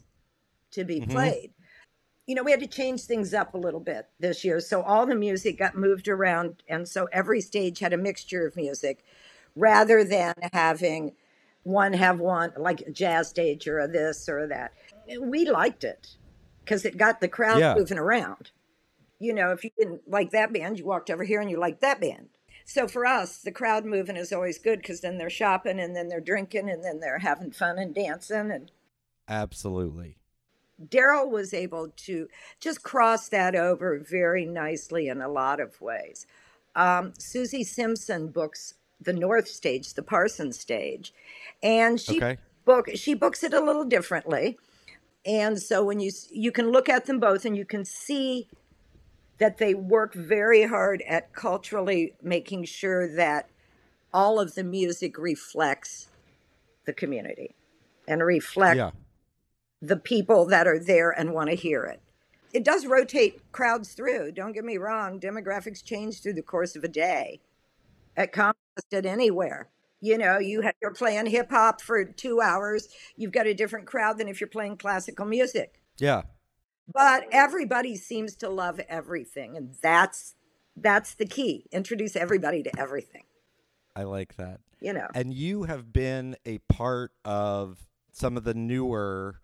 to 0.71 0.85
be 0.85 1.01
played. 1.01 1.51
You 2.25 2.35
know, 2.35 2.43
we 2.43 2.51
had 2.51 2.61
to 2.61 2.67
change 2.67 3.01
things 3.01 3.33
up 3.33 3.53
a 3.53 3.57
little 3.57 3.81
bit 3.81 4.07
this 4.19 4.45
year. 4.45 4.61
So 4.61 4.81
all 4.81 5.05
the 5.05 5.15
music 5.15 5.59
got 5.59 5.75
moved 5.75 6.07
around. 6.07 6.63
And 6.69 6.87
so 6.87 7.09
every 7.11 7.41
stage 7.41 7.79
had 7.79 7.91
a 7.91 7.97
mixture 7.97 8.47
of 8.47 8.55
music 8.55 9.03
rather 9.55 10.05
than 10.05 10.33
having 10.53 11.13
one 11.63 11.93
have 11.93 12.19
one, 12.19 12.53
like 12.57 12.81
a 12.81 12.91
jazz 12.91 13.29
stage 13.29 13.67
or 13.67 13.79
a 13.79 13.87
this 13.87 14.27
or 14.27 14.39
a 14.39 14.47
that. 14.47 14.73
We 15.19 15.45
liked 15.45 15.83
it 15.83 16.15
because 16.63 16.85
it 16.85 16.97
got 16.97 17.21
the 17.21 17.27
crowd 17.27 17.59
Yeah. 17.59 17.75
moving 17.75 17.97
around. 17.97 18.51
You 19.19 19.33
know, 19.33 19.51
if 19.51 19.63
you 19.63 19.69
didn't 19.77 20.09
like 20.09 20.31
that 20.31 20.51
band, 20.51 20.79
you 20.79 20.85
walked 20.85 21.09
over 21.09 21.23
here 21.23 21.41
and 21.41 21.49
you 21.49 21.57
liked 21.57 21.81
that 21.81 22.01
band. 22.01 22.29
So 22.65 22.87
for 22.87 23.05
us, 23.05 23.37
the 23.37 23.51
crowd 23.51 23.85
moving 23.85 24.15
is 24.15 24.31
always 24.31 24.57
good 24.57 24.79
because 24.79 25.01
then 25.01 25.17
they're 25.17 25.29
shopping 25.29 25.79
and 25.79 25.95
then 25.95 26.09
they're 26.09 26.21
drinking 26.21 26.69
and 26.69 26.83
then 26.83 26.99
they're 26.99 27.19
having 27.19 27.51
fun 27.51 27.77
and 27.77 27.93
dancing. 27.93 28.51
And 28.51 28.71
absolutely. 29.27 30.17
Daryl 30.83 31.29
was 31.29 31.53
able 31.53 31.89
to 31.89 32.27
just 32.59 32.81
cross 32.81 33.29
that 33.29 33.55
over 33.55 33.99
very 33.99 34.45
nicely 34.45 35.07
in 35.07 35.21
a 35.21 35.29
lot 35.29 35.59
of 35.59 35.79
ways. 35.81 36.25
Um, 36.75 37.13
Susie 37.19 37.63
Simpson 37.63 38.29
books 38.29 38.75
the 39.01 39.13
North 39.13 39.47
Stage, 39.47 39.93
the 39.93 40.03
Parsons 40.03 40.59
Stage, 40.59 41.13
and 41.63 41.99
she 41.99 42.17
Okay. 42.17 42.37
book 42.65 42.89
she 42.95 43.13
books 43.13 43.43
it 43.43 43.53
a 43.53 43.59
little 43.63 43.85
differently. 43.85 44.57
And 45.25 45.61
so 45.61 45.83
when 45.83 45.99
you 45.99 46.11
you 46.31 46.51
can 46.51 46.71
look 46.71 46.89
at 46.89 47.05
them 47.05 47.19
both 47.19 47.45
and 47.45 47.57
you 47.57 47.65
can 47.65 47.85
see 47.85 48.47
that 49.39 49.57
they 49.57 49.73
work 49.73 50.13
very 50.13 50.63
hard 50.67 51.01
at 51.07 51.33
culturally 51.33 52.13
making 52.21 52.65
sure 52.65 53.13
that 53.15 53.49
all 54.13 54.39
of 54.39 54.55
the 54.55 54.63
music 54.63 55.17
reflects 55.17 56.07
the 56.85 56.93
community 56.93 57.55
and 58.07 58.23
reflects 58.23 58.77
Yeah, 58.77 58.91
the 59.81 59.97
people 59.97 60.45
that 60.45 60.67
are 60.67 60.79
there 60.79 61.09
and 61.11 61.33
want 61.33 61.49
to 61.49 61.55
hear 61.55 61.85
it. 61.85 62.01
It 62.53 62.63
does 62.63 62.85
rotate 62.85 63.41
crowds 63.51 63.93
through. 63.93 64.33
Don't 64.33 64.51
get 64.51 64.65
me 64.65 64.77
wrong. 64.77 65.19
Demographics 65.19 65.83
change 65.83 66.21
through 66.21 66.33
the 66.33 66.41
course 66.41 66.75
of 66.75 66.83
a 66.83 66.89
day 66.89 67.39
at 68.15 68.33
Comfest 68.33 68.53
at 68.93 69.05
anywhere. 69.05 69.69
You 69.99 70.17
know, 70.17 70.39
you 70.39 70.61
have, 70.61 70.73
you're 70.81 70.93
playing 70.93 71.27
hip 71.27 71.51
hop 71.51 71.81
for 71.81 72.03
two 72.03 72.41
hours. 72.41 72.89
You've 73.15 73.31
got 73.31 73.45
a 73.45 73.53
different 73.53 73.85
crowd 73.85 74.17
than 74.17 74.27
if 74.27 74.41
you're 74.41 74.47
playing 74.47 74.77
classical 74.77 75.25
music. 75.25 75.81
yeah. 75.97 76.23
But 76.93 77.25
everybody 77.31 77.95
seems 77.95 78.35
to 78.37 78.49
love 78.49 78.81
everything, 78.89 79.55
and 79.55 79.75
that's 79.81 80.35
that's 80.75 81.13
the 81.13 81.25
key. 81.25 81.67
Introduce 81.71 82.15
everybody 82.15 82.63
to 82.63 82.79
everything. 82.79 83.23
I 83.95 84.03
like 84.03 84.35
that. 84.37 84.59
You 84.81 84.93
know. 84.93 85.07
And 85.13 85.33
you 85.33 85.63
have 85.63 85.93
been 85.93 86.35
a 86.45 86.57
part 86.57 87.11
of 87.23 87.77
some 88.11 88.35
of 88.35 88.43
the 88.43 88.53
newer, 88.53 89.39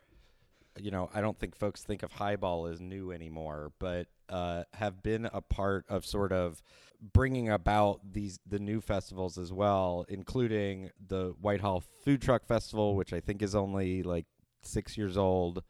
you 0.77 0.91
know, 0.91 1.09
I 1.13 1.21
don't 1.21 1.37
think 1.37 1.55
folks 1.55 1.83
think 1.83 2.03
of 2.03 2.11
highball 2.11 2.67
as 2.67 2.81
new 2.81 3.11
anymore, 3.11 3.71
but 3.79 4.07
uh, 4.29 4.63
have 4.73 5.01
been 5.01 5.25
a 5.31 5.41
part 5.41 5.85
of 5.87 6.05
sort 6.05 6.31
of 6.31 6.61
bringing 7.01 7.49
about 7.49 7.99
these 8.13 8.39
the 8.47 8.59
new 8.59 8.81
festivals 8.81 9.37
as 9.37 9.53
well, 9.53 10.05
including 10.09 10.89
the 11.05 11.33
Whitehall 11.39 11.83
Food 12.03 12.21
Truck 12.21 12.45
Festival, 12.45 12.95
which 12.95 13.13
I 13.13 13.19
think 13.19 13.41
is 13.41 13.55
only 13.55 14.03
like 14.03 14.25
six 14.63 14.97
years 14.97 15.17
old. 15.17 15.63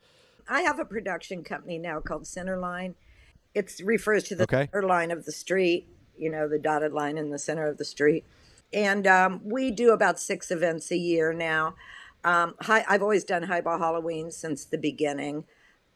I 0.48 0.62
have 0.62 0.80
a 0.80 0.86
production 0.86 1.44
company 1.44 1.78
now 1.78 2.00
called 2.00 2.24
Centerline. 2.24 2.96
It 3.54 3.74
refers 3.84 4.24
to 4.26 4.36
the 4.36 4.44
Okay. 4.44 4.70
center 4.72 4.88
line 4.88 5.12
of 5.12 5.26
the 5.26 5.32
street, 5.32 5.88
you 6.18 6.30
know, 6.30 6.48
the 6.48 6.60
dotted 6.60 6.94
line 6.94 7.18
in 7.18 7.32
the 7.32 7.40
center 7.40 7.68
of 7.68 7.78
the 7.78 7.86
street. 7.86 8.24
And 8.72 9.08
um, 9.08 9.42
we 9.44 9.72
do 9.72 9.92
about 9.92 10.20
six 10.20 10.52
events 10.52 10.92
a 10.92 10.98
year 10.98 11.34
now. 11.34 11.76
Um, 12.24 12.56
hi, 12.62 12.84
I've 12.88 13.02
always 13.02 13.24
done 13.24 13.44
Highball 13.44 13.80
Halloween 13.80 14.32
since 14.32 14.66
the 14.66 14.78
beginning. 14.78 15.46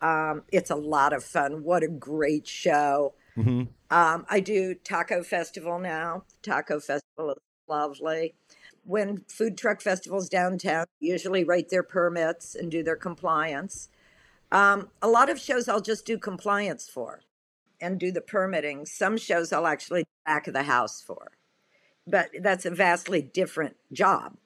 Um, 0.02 0.44
it's 0.52 0.72
a 0.72 0.76
lot 0.76 1.14
of 1.14 1.24
fun. 1.24 1.64
What 1.64 1.84
a 1.84 1.88
great 1.88 2.48
show. 2.48 3.14
Um, 3.38 4.26
I 4.30 4.40
do 4.40 4.76
Taco 4.76 5.24
Festival 5.24 5.80
now. 5.80 6.24
Taco 6.42 6.80
Festival 6.80 7.32
is 7.32 7.38
lovely. 7.68 8.36
When 8.84 9.24
food 9.28 9.58
truck 9.58 9.82
festivals 9.82 10.28
downtown 10.28 10.86
usually 11.00 11.44
write 11.44 11.70
their 11.70 11.84
permits 11.84 12.56
and 12.56 12.72
do 12.72 12.84
their 12.84 12.96
compliance. 12.96 13.90
Um, 14.52 14.90
a 15.02 15.08
lot 15.08 15.30
of 15.30 15.40
shows 15.40 15.70
I'll 15.70 15.82
just 15.82 16.06
do 16.06 16.18
compliance 16.18 16.90
for 16.90 17.22
and 17.80 18.00
do 18.00 18.12
the 18.12 18.22
permitting. 18.22 18.86
Some 18.86 19.18
shows 19.18 19.54
I'll 19.54 19.68
actually 19.68 20.06
back 20.26 20.48
of 20.48 20.54
the 20.54 20.64
house 20.64 21.02
for. 21.02 21.32
But 22.08 22.30
that's 22.42 22.66
a 22.66 22.72
vastly 22.72 23.22
different 23.22 23.78
job. 23.94 24.38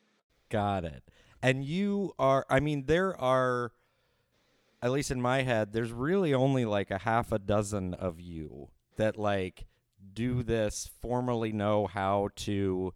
Got 0.50 0.86
it. 0.86 1.04
And 1.41 1.63
you 1.63 2.13
are, 2.19 2.45
I 2.50 2.60
mean, 2.60 2.86
there 2.86 3.19
are, 3.19 3.71
at 4.82 4.91
least 4.91 5.12
in 5.12 5.21
my 5.21 5.43
head, 5.43 5.71
there's 5.71 5.91
really 5.91 6.34
only 6.34 6.65
like 6.65 6.91
a 6.91 7.00
half 7.00 7.32
a 7.32 7.39
dozen 7.39 7.93
of 7.93 8.19
you 8.19 8.69
that 8.97 9.17
like 9.17 9.65
do 10.13 10.43
this, 10.43 10.89
formally 11.01 11.51
know 11.51 11.88
how 11.88 12.29
to, 12.36 12.93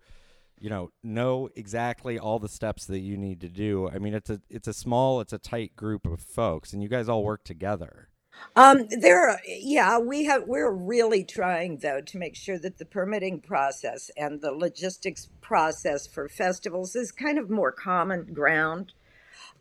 you 0.60 0.70
know, 0.70 0.90
know 1.04 1.50
exactly 1.56 2.20
all 2.20 2.40
the 2.40 2.50
steps 2.50 2.86
that 2.86 3.00
you 3.00 3.18
need 3.18 3.42
to 3.42 3.50
do. 3.50 3.90
I 3.90 4.00
mean, 4.00 4.14
it's 4.14 4.30
a, 4.30 4.42
it's 4.50 4.68
a 4.68 4.74
small, 4.74 5.22
it's 5.22 5.34
a 5.34 5.38
tight 5.40 5.76
group 5.76 6.06
of 6.06 6.22
folks, 6.22 6.74
and 6.74 6.82
you 6.84 6.90
guys 6.90 7.10
all 7.10 7.24
work 7.24 7.44
together. 7.44 8.10
Um, 8.56 8.88
there, 8.90 9.30
are- 9.32 9.42
yeah, 9.46 9.98
we 10.00 10.24
have. 10.26 10.44
We're 10.48 10.72
really 10.72 11.26
trying 11.26 11.78
though 11.78 12.00
to 12.00 12.18
make 12.18 12.36
sure 12.36 12.58
that 12.60 12.78
the 12.78 12.86
permitting 12.86 13.42
process 13.42 14.10
and 14.16 14.40
the 14.40 14.52
logistics 14.54 15.28
process 15.42 16.08
for 16.08 16.30
festivals 16.30 16.96
is 16.96 17.12
kind 17.12 17.38
of 17.38 17.50
more 17.50 17.72
common 17.74 18.34
ground. 18.34 18.94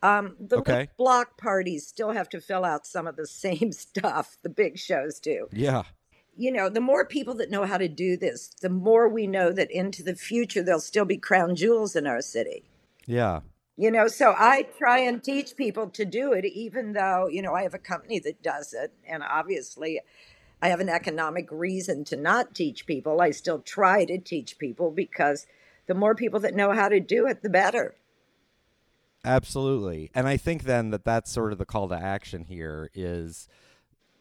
Um, 0.00 0.36
the 0.38 0.58
Okay. 0.58 0.88
block 0.96 1.36
parties 1.38 1.88
still 1.88 2.12
have 2.12 2.28
to 2.28 2.40
fill 2.40 2.64
out 2.64 2.86
some 2.86 3.08
of 3.08 3.16
the 3.16 3.26
same 3.44 3.72
stuff 3.72 4.36
the 4.42 4.48
big 4.48 4.78
shows 4.78 5.18
do. 5.18 5.48
Yeah. 5.52 5.82
You 6.38 6.52
know, 6.52 6.68
the 6.68 6.80
more 6.80 7.04
people 7.04 7.34
that 7.34 7.50
know 7.50 7.64
how 7.64 7.76
to 7.76 7.88
do 7.88 8.16
this, 8.16 8.48
the 8.62 8.68
more 8.70 9.08
we 9.08 9.26
know 9.26 9.52
that 9.52 9.72
into 9.72 10.04
the 10.04 10.14
future 10.14 10.62
there'll 10.62 10.80
still 10.80 11.04
be 11.04 11.18
crown 11.18 11.56
jewels 11.56 11.96
in 11.96 12.06
our 12.06 12.22
city. 12.22 12.62
Yeah. 13.06 13.40
You 13.76 13.90
know, 13.90 14.06
so 14.06 14.34
I 14.36 14.68
try 14.78 15.00
and 15.00 15.22
teach 15.22 15.56
people 15.56 15.88
to 15.90 16.04
do 16.04 16.32
it, 16.32 16.44
even 16.44 16.92
though, 16.92 17.28
you 17.28 17.42
know, 17.42 17.54
I 17.54 17.64
have 17.64 17.74
a 17.74 17.78
company 17.78 18.20
that 18.20 18.42
does 18.42 18.72
it. 18.72 18.92
And 19.08 19.22
obviously, 19.22 20.00
I 20.62 20.68
have 20.68 20.80
an 20.80 20.88
economic 20.88 21.48
reason 21.50 22.04
to 22.04 22.16
not 22.16 22.54
teach 22.54 22.86
people. 22.86 23.20
I 23.20 23.32
still 23.32 23.60
try 23.60 24.04
to 24.04 24.18
teach 24.18 24.58
people 24.58 24.92
because 24.92 25.46
the 25.86 25.94
more 25.94 26.14
people 26.14 26.40
that 26.40 26.54
know 26.54 26.72
how 26.72 26.88
to 26.88 27.00
do 27.00 27.26
it, 27.26 27.42
the 27.42 27.50
better. 27.50 27.96
Absolutely. 29.24 30.10
And 30.14 30.28
I 30.28 30.36
think 30.36 30.62
then 30.62 30.90
that 30.90 31.04
that's 31.04 31.32
sort 31.32 31.52
of 31.52 31.58
the 31.58 31.66
call 31.66 31.88
to 31.88 31.96
action 31.96 32.44
here 32.44 32.90
is 32.94 33.48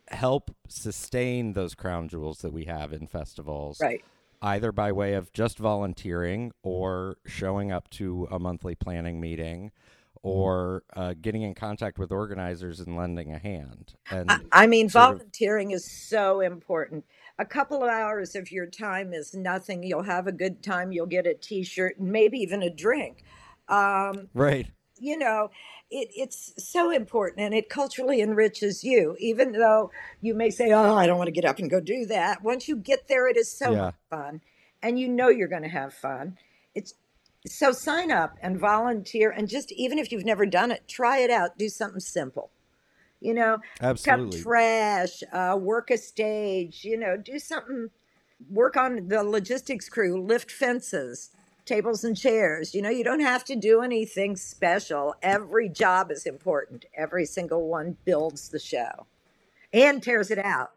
help 0.10 0.56
sustain 0.68 1.54
those 1.54 1.76
crown 1.76 2.08
jewels 2.08 2.40
that 2.40 2.54
we 2.54 2.66
have 2.66 2.94
in 2.94 3.08
festivals. 3.08 3.80
Right. 3.82 4.04
Either 4.42 4.72
by 4.72 4.92
way 4.92 5.14
of 5.14 5.34
just 5.34 5.58
volunteering 5.58 6.52
or 6.62 7.18
showing 7.26 7.72
up 7.72 7.90
to 7.90 8.28
a 8.30 8.38
monthly 8.38 8.76
planning 8.76 9.20
meeting 9.20 9.72
or 10.22 10.84
uh, 10.96 11.14
getting 11.20 11.42
in 11.42 11.54
contact 11.54 11.98
with 11.98 12.12
organizers 12.12 12.80
and 12.80 12.96
lending 12.96 13.34
a 13.34 13.40
hand. 13.40 13.96
And 14.12 14.30
I, 14.30 14.40
I 14.52 14.68
mean, 14.68 14.90
sort 14.90 15.04
of- 15.04 15.18
volunteering 15.18 15.72
is 15.72 15.90
so 15.90 16.42
important. 16.42 17.06
A 17.40 17.46
couple 17.46 17.84
of 17.84 17.90
hours 17.90 18.36
of 18.36 18.52
your 18.52 18.66
time 18.66 19.14
is 19.14 19.34
nothing. 19.36 19.84
You'll 19.84 20.04
have 20.04 20.28
a 20.28 20.32
good 20.32 20.64
time. 20.64 20.92
You'll 20.92 21.06
get 21.06 21.28
a 21.28 21.36
t 21.36 21.64
shirt 21.64 21.98
and 22.00 22.12
maybe 22.12 22.40
even 22.40 22.64
a 22.64 22.70
drink. 22.70 23.24
Um, 23.70 24.30
right. 24.34 24.68
you 25.00 25.18
know, 25.18 25.52
it, 25.90 26.10
it's 26.16 26.54
so 26.58 26.92
important 26.92 27.42
and 27.42 27.54
it 27.54 27.70
culturally 27.70 28.22
enriches 28.22 28.84
you, 28.84 29.16
even 29.20 29.54
though 29.54 29.92
you 30.22 30.34
may 30.34 30.50
say, 30.50 30.72
Oh, 30.72 30.96
I 30.96 31.08
don't 31.08 31.18
want 31.18 31.28
to 31.28 31.32
get 31.32 31.46
up 31.46 31.60
and 31.60 31.70
go 31.70 31.80
do 31.80 32.06
that. 32.08 32.44
Once 32.44 32.68
you 32.68 32.76
get 32.76 33.08
there, 33.08 33.28
it 33.28 33.38
is 33.38 33.52
so 33.52 33.74
Yeah. 33.74 33.92
fun. 34.10 34.42
And 34.82 35.00
you 35.00 35.08
know 35.08 35.30
you're 35.30 35.48
going 35.48 35.64
to 35.64 35.70
have 35.70 35.94
fun. 35.94 36.38
It's 36.76 36.94
So 37.48 37.72
sign 37.72 38.12
up 38.12 38.38
and 38.42 38.60
volunteer, 38.60 39.32
and 39.32 39.48
just 39.50 39.72
even 39.74 40.00
if 40.00 40.12
you've 40.12 40.26
never 40.26 40.46
done 40.46 40.72
it, 40.72 40.88
try 40.88 41.20
it 41.20 41.30
out. 41.32 41.58
Do 41.58 41.70
something 41.70 42.00
simple. 42.02 42.52
You 43.20 43.34
know, 43.34 43.60
Absolutely. 43.82 44.40
cut 44.40 44.44
trash, 44.44 45.24
uh, 45.34 45.58
work 45.60 45.90
a 45.92 45.98
stage. 45.98 46.84
You 46.86 46.98
know, 46.98 47.18
do 47.18 47.40
something. 47.40 47.90
Work 48.50 48.78
on 48.78 49.08
the 49.08 49.24
logistics 49.24 49.90
crew, 49.90 50.22
lift 50.22 50.52
fences, 50.52 51.32
tables 51.68 52.04
and 52.04 52.18
chairs. 52.18 52.74
You 52.74 52.82
know, 52.82 52.90
you 52.90 53.04
don't 53.04 53.20
have 53.20 53.44
to 53.46 53.56
do 53.56 53.82
anything 53.82 54.36
special. 54.36 55.16
Every 55.22 55.70
job 55.70 56.12
is 56.12 56.26
important. 56.26 56.86
Every 56.96 57.26
single 57.26 57.68
one 57.68 57.98
builds 58.06 58.50
the 58.50 58.60
show 58.60 59.06
and 59.72 60.02
tears 60.02 60.32
it 60.32 60.40
out. 60.40 60.72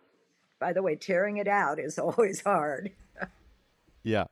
By 0.59 0.73
the 0.73 0.83
way, 0.83 0.97
tearing 0.97 1.39
it 1.39 1.49
out 1.49 1.79
is 1.79 1.99
always 1.99 2.43
hard. 2.43 2.91
Yeah. 4.03 4.25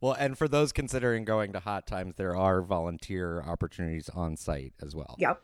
Well, 0.00 0.12
and 0.12 0.38
for 0.38 0.46
those 0.48 0.72
considering 0.72 1.24
going 1.24 1.52
to 1.52 1.60
Hot 1.60 1.86
Times, 1.86 2.14
there 2.16 2.36
are 2.36 2.62
volunteer 2.62 3.42
opportunities 3.42 4.08
on 4.08 4.36
site 4.36 4.72
as 4.80 4.94
well. 4.94 5.16
Yep. 5.18 5.40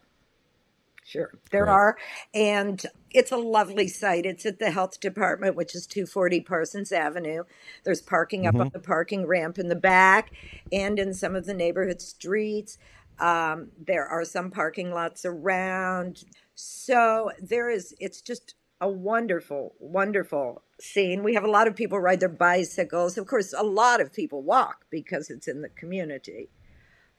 Sure, 1.05 1.31
there 1.51 1.65
Great. 1.65 1.73
are. 1.73 1.97
And 2.33 2.85
it's 3.11 3.33
a 3.33 3.37
lovely 3.37 3.89
site. 3.89 4.25
It's 4.25 4.47
at 4.47 4.59
the 4.59 4.71
health 4.71 5.01
department, 5.01 5.57
which 5.57 5.75
is 5.75 5.87
240 5.87 6.41
Parsons 6.41 6.93
Avenue. 6.93 7.45
There's 7.85 8.01
parking 8.01 8.47
up 8.47 8.55
on 8.55 8.71
the 8.73 8.79
parking 8.79 9.27
ramp 9.27 9.59
in 9.59 9.69
the 9.69 9.75
back 9.77 10.33
and 10.71 10.99
in 10.99 11.13
some 11.13 11.35
of 11.35 11.45
the 11.45 11.55
neighborhood 11.55 12.01
streets. 12.01 12.79
Um, 13.19 13.71
there 13.79 14.07
are 14.07 14.25
some 14.25 14.51
parking 14.51 14.93
lots 14.93 15.25
around. 15.25 16.25
So 16.55 17.31
there 17.41 17.69
is, 17.69 17.95
it's 17.99 18.21
just 18.21 18.55
a 18.81 18.89
wonderful, 18.89 19.75
wonderful 19.79 20.63
scene. 20.81 21.23
We 21.23 21.35
have 21.35 21.45
a 21.45 21.51
lot 21.51 21.69
of 21.69 21.77
people 21.77 22.01
ride 22.01 22.21
their 22.21 22.29
bicycles. 22.29 23.19
Of 23.19 23.27
course, 23.27 23.55
a 23.57 23.63
lot 23.63 24.01
of 24.01 24.13
people 24.13 24.43
walk 24.43 24.87
because 24.91 25.31
it's 25.31 25.47
in 25.47 25.63
the 25.63 25.69
community. 25.69 26.51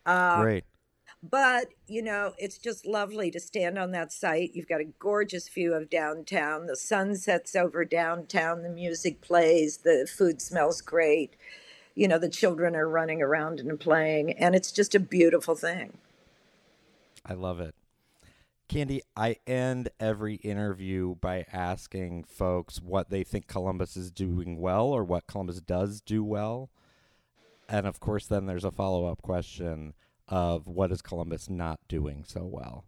Uh, 0.06 0.42
Great. 0.42 0.66
But, 1.30 1.70
you 1.88 2.02
know, 2.02 2.34
it's 2.38 2.58
just 2.58 2.86
lovely 2.86 3.32
to 3.32 3.40
stand 3.40 3.78
on 3.78 3.92
that 3.92 4.12
site. 4.12 4.52
You've 4.54 4.68
got 4.68 4.82
a 4.82 4.92
gorgeous 5.00 5.48
view 5.48 5.74
of 5.74 5.90
downtown. 5.90 6.66
The 6.66 6.76
sun 6.76 7.16
sets 7.16 7.56
over 7.56 7.86
downtown. 7.86 8.62
The 8.62 8.70
music 8.70 9.22
plays. 9.22 9.78
The 9.78 10.06
food 10.06 10.42
smells 10.42 10.82
great. 10.82 11.36
You 11.96 12.10
know, 12.10 12.20
the 12.20 12.28
children 12.28 12.76
are 12.76 12.90
running 12.90 13.22
around 13.22 13.62
and 13.62 13.80
playing. 13.80 14.34
And 14.34 14.54
it's 14.54 14.72
just 14.72 14.96
a 14.96 15.00
beautiful 15.00 15.56
thing. 15.56 15.98
I 17.26 17.36
love 17.36 17.62
it. 17.62 17.74
Candy, 18.68 19.02
I 19.16 19.38
end 19.48 19.90
every 20.02 20.36
interview 20.36 21.16
by 21.16 21.46
asking 21.54 22.26
folks 22.26 22.82
what 22.82 23.10
they 23.10 23.24
think 23.24 23.48
Columbus 23.48 23.96
is 23.96 24.12
doing 24.12 24.60
well 24.60 24.88
or 24.88 25.06
what 25.06 25.28
Columbus 25.28 25.62
does 25.62 26.02
do 26.02 26.22
well. 26.22 26.70
And 27.70 27.88
of 27.88 28.02
course, 28.02 28.28
then 28.28 28.46
there's 28.46 28.66
a 28.66 28.72
follow 28.72 29.06
up 29.06 29.22
question 29.22 29.94
of 30.34 30.68
what 30.68 30.92
is 30.92 31.04
Columbus 31.04 31.48
not 31.48 31.80
doing 31.88 32.24
so 32.28 32.44
well. 32.44 32.86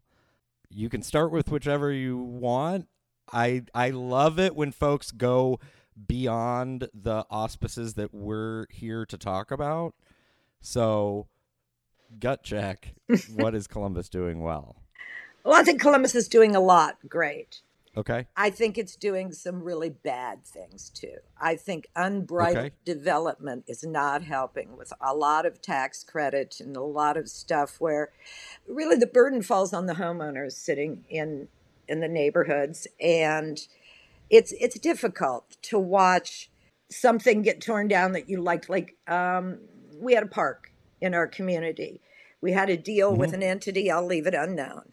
You 0.67 0.89
can 0.89 1.03
start 1.03 1.31
with 1.31 1.51
whichever 1.51 1.91
you 1.91 2.17
want. 2.17 2.87
I 3.31 3.65
I 3.71 3.91
love 3.91 4.39
it 4.39 4.55
when 4.55 4.71
folks 4.71 5.11
go 5.11 5.59
beyond 6.07 6.89
the 6.91 7.23
auspices 7.29 7.93
that 7.93 8.15
we're 8.15 8.65
here 8.71 9.05
to 9.05 9.15
talk 9.15 9.51
about. 9.51 9.93
So, 10.59 11.27
gut 12.19 12.41
check, 12.41 12.95
what 13.35 13.53
is 13.53 13.67
Columbus 13.67 14.09
doing 14.09 14.41
well? 14.41 14.77
Well, 15.43 15.53
I 15.53 15.61
think 15.61 15.79
Columbus 15.79 16.15
is 16.15 16.27
doing 16.27 16.55
a 16.55 16.59
lot 16.59 16.97
great. 17.07 17.61
Okay. 17.97 18.27
I 18.35 18.49
think 18.49 18.77
it's 18.77 18.95
doing 18.95 19.31
some 19.31 19.63
really 19.63 19.89
bad 19.89 20.45
things 20.45 20.89
too. 20.89 21.17
I 21.39 21.55
think 21.55 21.87
unbridled 21.95 22.57
Okay. 22.57 22.75
development 22.83 23.65
is 23.67 23.83
not 23.83 24.23
helping 24.23 24.75
with 24.75 24.91
a 24.99 25.15
lot 25.15 25.45
of 25.45 25.61
tax 25.61 26.03
credit 26.03 26.59
and 26.59 26.75
a 26.75 26.81
lot 26.81 27.15
of 27.15 27.29
stuff 27.29 27.77
where 27.79 28.11
really 28.67 28.97
the 28.97 29.07
burden 29.07 29.41
falls 29.41 29.73
on 29.73 29.85
the 29.85 29.93
homeowners 29.93 30.53
sitting 30.53 31.05
in 31.09 31.47
in 31.87 31.99
the 31.99 32.07
neighborhoods 32.07 32.87
and 32.99 33.67
it's 34.29 34.51
it's 34.53 34.79
difficult 34.79 35.55
to 35.61 35.77
watch 35.77 36.49
something 36.89 37.41
get 37.41 37.61
torn 37.61 37.87
down 37.87 38.11
that 38.13 38.29
you 38.29 38.41
liked 38.41 38.69
like 38.69 38.95
um, 39.07 39.59
we 39.99 40.13
had 40.13 40.23
a 40.23 40.27
park 40.27 40.71
in 41.01 41.13
our 41.13 41.27
community. 41.27 42.01
We 42.41 42.51
had 42.51 42.69
a 42.69 42.77
deal 42.77 43.15
with 43.15 43.33
an 43.33 43.41
entity, 43.41 43.89
I'll 43.89 44.05
leave 44.05 44.27
it 44.27 44.33
unknown. 44.33 44.91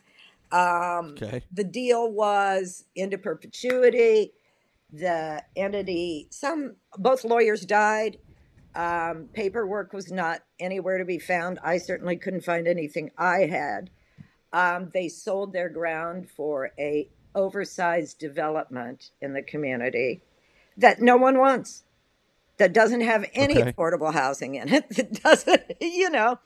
Um, 0.52 1.14
Okay. 1.22 1.42
the 1.52 1.64
deal 1.64 2.10
was 2.12 2.84
into 2.94 3.18
perpetuity. 3.18 4.32
The 4.92 5.42
entity, 5.56 6.28
some, 6.30 6.76
both 6.98 7.24
lawyers 7.24 7.64
died. 7.64 8.18
Um, 8.74 9.28
paperwork 9.32 9.92
was 9.92 10.10
not 10.12 10.42
anywhere 10.60 10.98
to 10.98 11.04
be 11.04 11.18
found. 11.18 11.58
I 11.62 11.78
certainly 11.78 12.16
couldn't 12.16 12.44
find 12.44 12.68
anything 12.68 13.10
I 13.18 13.40
had. 13.46 13.90
Um, 14.52 14.90
they 14.92 15.08
sold 15.08 15.52
their 15.52 15.68
ground 15.70 16.28
for 16.30 16.70
a 16.78 17.08
oversized 17.34 18.18
development 18.18 19.10
in 19.22 19.32
the 19.32 19.42
community 19.42 20.22
that 20.76 21.00
no 21.00 21.16
one 21.16 21.38
wants. 21.38 21.84
That 22.58 22.74
doesn't 22.74 23.00
have 23.00 23.24
any 23.34 23.60
Okay. 23.60 23.72
affordable 23.72 24.12
housing 24.12 24.54
in 24.56 24.68
it. 24.72 24.84
That 24.96 25.22
doesn't, 25.22 25.62
you 25.80 26.10
know. 26.10 26.38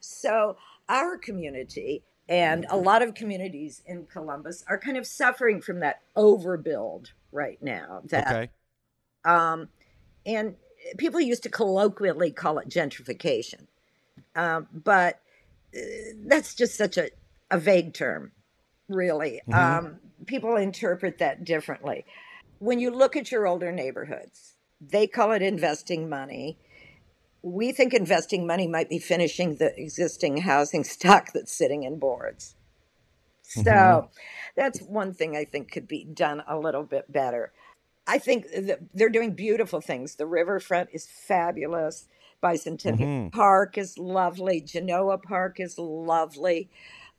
So 0.00 0.56
our 0.88 1.18
community 1.18 2.02
and 2.30 2.64
a 2.70 2.76
lot 2.76 3.02
of 3.02 3.14
communities 3.14 3.82
in 3.84 4.06
Columbus 4.06 4.64
are 4.68 4.78
kind 4.78 4.96
of 4.96 5.04
suffering 5.06 5.60
from 5.60 5.80
that 5.80 6.00
overbuild 6.16 7.10
right 7.32 7.60
now. 7.60 8.02
That 8.04 8.30
Okay. 8.30 8.50
um, 9.24 9.68
and 10.24 10.54
people 10.96 11.20
used 11.20 11.42
to 11.42 11.48
colloquially 11.48 12.30
call 12.30 12.58
it 12.58 12.68
gentrification, 12.68 13.66
um, 14.36 14.68
but 14.72 15.20
uh, 15.76 15.80
that's 16.26 16.54
just 16.54 16.76
such 16.76 16.96
a, 16.96 17.10
a 17.50 17.58
vague 17.58 17.94
term, 17.94 18.30
really. 18.88 19.42
Um, 19.52 19.98
people 20.26 20.56
interpret 20.56 21.18
that 21.18 21.44
differently. 21.44 22.04
When 22.60 22.78
you 22.78 22.90
look 22.90 23.16
at 23.16 23.32
your 23.32 23.46
older 23.46 23.72
neighborhoods, 23.72 24.54
they 24.80 25.06
call 25.06 25.32
it 25.32 25.42
investing 25.42 26.08
money. 26.08 26.58
We 27.42 27.72
think 27.72 27.94
investing 27.94 28.46
money 28.46 28.66
might 28.66 28.90
be 28.90 28.98
finishing 28.98 29.56
the 29.56 29.72
existing 29.80 30.38
housing 30.38 30.84
stock 30.94 31.32
that's 31.32 31.52
sitting 31.52 31.84
in 31.84 31.98
boards. 31.98 32.54
So 33.42 33.62
mm-hmm. 33.62 34.06
that's 34.54 34.80
one 34.80 35.12
thing 35.12 35.36
I 35.36 35.44
think 35.44 35.72
could 35.72 35.88
be 35.88 36.04
done 36.04 36.42
a 36.46 36.56
little 36.56 36.84
bit 36.84 37.10
better. 37.10 37.52
I 38.06 38.18
think 38.18 38.46
that 38.52 38.80
they're 38.94 39.08
doing 39.08 39.32
beautiful 39.32 39.80
things. 39.80 40.16
The 40.16 40.26
riverfront 40.26 40.90
is 40.92 41.06
fabulous. 41.06 42.08
Bicentennial 42.42 42.98
mm-hmm. 42.98 43.28
Park 43.28 43.76
is 43.76 43.98
lovely. 43.98 44.60
Genoa 44.60 45.18
Park 45.18 45.60
is 45.60 45.78
lovely. 45.78 46.70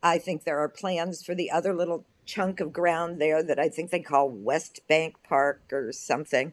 I 0.02 0.18
think 0.18 0.44
there 0.44 0.58
are 0.58 0.68
plans 0.68 1.22
for 1.22 1.34
the 1.34 1.50
other 1.50 1.74
little 1.74 2.04
chunk 2.24 2.60
of 2.60 2.72
ground 2.72 3.20
there 3.20 3.42
that 3.42 3.58
I 3.58 3.68
think 3.68 3.90
they 3.90 4.00
call 4.00 4.28
West 4.28 4.80
Bank 4.88 5.16
Park 5.22 5.62
or 5.70 5.92
something. 5.92 6.52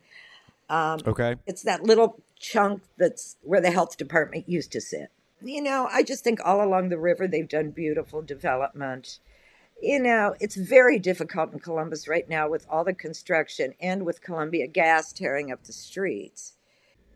Um, 0.69 0.99
okay. 1.05 1.35
It's 1.47 1.63
that 1.63 1.83
little 1.83 2.21
chunk 2.39 2.81
that's 2.97 3.37
where 3.41 3.61
the 3.61 3.71
health 3.71 3.97
department 3.97 4.47
used 4.49 4.71
to 4.71 4.81
sit. 4.81 5.11
You 5.41 5.61
know, 5.61 5.87
I 5.91 6.03
just 6.03 6.23
think 6.23 6.39
all 6.43 6.63
along 6.63 6.89
the 6.89 6.97
river 6.97 7.27
they've 7.27 7.47
done 7.47 7.71
beautiful 7.71 8.21
development. 8.21 9.19
You 9.81 10.01
know, 10.01 10.35
it's 10.41 10.55
very 10.55 10.99
difficult 10.99 11.53
in 11.53 11.59
Columbus 11.59 12.07
right 12.07 12.27
now 12.27 12.49
with 12.49 12.65
all 12.69 12.83
the 12.83 12.93
construction 12.93 13.73
and 13.79 14.05
with 14.05 14.21
Columbia 14.21 14.67
Gas 14.67 15.13
tearing 15.13 15.51
up 15.51 15.63
the 15.63 15.71
streets. 15.71 16.53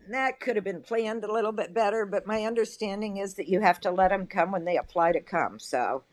That 0.08 0.40
could 0.40 0.56
have 0.56 0.64
been 0.64 0.82
planned 0.82 1.24
a 1.24 1.32
little 1.32 1.52
bit 1.52 1.74
better, 1.74 2.06
but 2.06 2.26
my 2.26 2.44
understanding 2.44 3.18
is 3.18 3.34
that 3.34 3.48
you 3.48 3.60
have 3.60 3.80
to 3.80 3.90
let 3.90 4.08
them 4.08 4.26
come 4.26 4.52
when 4.52 4.64
they 4.64 4.76
apply 4.76 5.12
to 5.12 5.20
come. 5.20 5.58
So, 5.58 6.04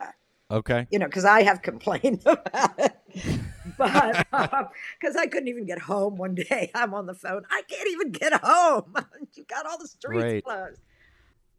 uh, 0.00 0.06
Okay. 0.50 0.86
you 0.90 0.98
know, 0.98 1.06
because 1.06 1.24
I 1.24 1.42
have 1.42 1.62
complained 1.62 2.22
about 2.26 2.78
it. 2.78 2.96
But 3.78 4.26
um, 4.32 4.68
because 4.98 5.16
I 5.16 5.26
couldn't 5.26 5.48
even 5.48 5.66
get 5.66 5.80
home 5.80 6.16
one 6.16 6.34
day, 6.34 6.70
I'm 6.74 6.94
on 6.94 7.06
the 7.06 7.14
phone. 7.14 7.42
I 7.50 7.62
can't 7.68 7.88
even 7.90 8.10
get 8.10 8.32
home. 8.42 8.94
you 9.34 9.44
got 9.44 9.66
all 9.66 9.78
the 9.78 9.86
streets 9.86 10.22
Right. 10.22 10.44
closed. 10.44 10.80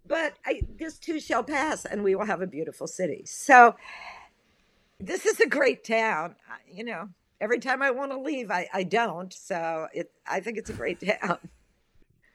But 0.08 0.34
I, 0.46 0.62
this 0.80 0.98
too 0.98 1.20
shall 1.20 1.44
pass, 1.44 1.86
and 1.86 2.04
we 2.04 2.16
will 2.16 2.26
have 2.26 2.42
a 2.42 2.48
beautiful 2.48 2.88
city. 2.88 3.24
So 3.26 3.76
this 5.00 5.26
is 5.26 5.40
a 5.40 5.48
great 5.48 5.84
town. 5.84 6.36
You 6.72 6.86
know, 6.86 7.10
every 7.42 7.60
time 7.60 7.82
I 7.82 7.92
want 7.92 8.12
to 8.12 8.20
leave, 8.20 8.50
I, 8.50 8.68
I 8.74 8.84
don't. 8.84 9.34
So 9.34 9.88
it, 9.94 10.12
I 10.26 10.40
think 10.40 10.58
it's 10.58 10.70
a 10.70 10.74
great 10.74 11.02
town. 11.22 11.38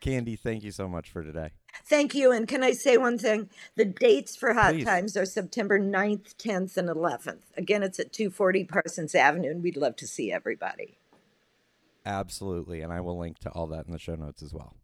Candy, 0.02 0.34
thank 0.34 0.64
you 0.64 0.72
so 0.72 0.88
much 0.88 1.10
for 1.10 1.22
today. 1.22 1.50
Thank 1.84 2.12
you. 2.12 2.32
And 2.32 2.48
can 2.48 2.64
I 2.64 2.72
say 2.72 2.96
one 2.96 3.18
thing? 3.18 3.48
The 3.76 3.84
dates 3.84 4.34
for 4.34 4.52
Hot 4.52 4.74
Please. 4.74 4.84
Times 4.84 5.16
are 5.16 5.24
September 5.24 5.78
9th, 5.78 6.34
10th, 6.34 6.76
and 6.76 6.88
11th. 6.88 7.42
Again, 7.56 7.84
it's 7.84 8.00
at 8.00 8.12
240 8.12 8.64
Parsons 8.64 9.14
Avenue, 9.14 9.52
and 9.52 9.62
we'd 9.62 9.76
love 9.76 9.94
to 9.96 10.06
see 10.08 10.32
everybody. 10.32 10.98
Absolutely. 12.04 12.80
And 12.80 12.92
I 12.92 13.00
will 13.00 13.16
link 13.16 13.38
to 13.40 13.50
all 13.50 13.68
that 13.68 13.86
in 13.86 13.92
the 13.92 13.98
show 14.00 14.16
notes 14.16 14.42
as 14.42 14.52
well. 14.52 14.74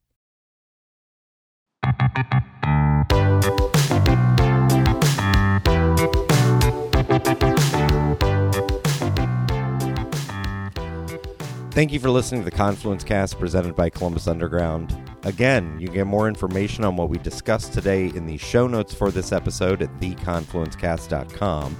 Thank 11.78 11.92
you 11.92 12.00
for 12.00 12.10
listening 12.10 12.40
to 12.40 12.44
the 12.44 12.50
Confluence 12.50 13.04
Cast 13.04 13.38
presented 13.38 13.76
by 13.76 13.88
Columbus 13.88 14.26
Underground. 14.26 15.00
Again, 15.22 15.78
you 15.78 15.86
can 15.86 15.94
get 15.94 16.08
more 16.08 16.26
information 16.26 16.84
on 16.84 16.96
what 16.96 17.08
we 17.08 17.18
discussed 17.18 17.72
today 17.72 18.06
in 18.06 18.26
the 18.26 18.36
show 18.36 18.66
notes 18.66 18.92
for 18.92 19.12
this 19.12 19.30
episode 19.30 19.80
at 19.80 20.00
theconfluencecast.com. 20.00 21.76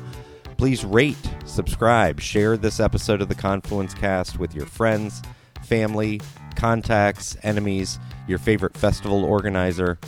Please 0.57 0.85
rate, 0.85 1.17
subscribe, 1.47 2.21
share 2.21 2.57
this 2.57 2.79
episode 2.79 3.21
of 3.21 3.29
the 3.29 3.35
Confluence 3.35 3.93
Cast 3.93 4.39
with 4.39 4.55
your 4.55 4.67
friends, 4.67 5.21
family, 5.65 6.21
contacts, 6.55 7.37
enemies, 7.43 7.99
your 8.29 8.39
favorite 8.39 8.77
festival 8.77 9.25
organizer. 9.25 9.99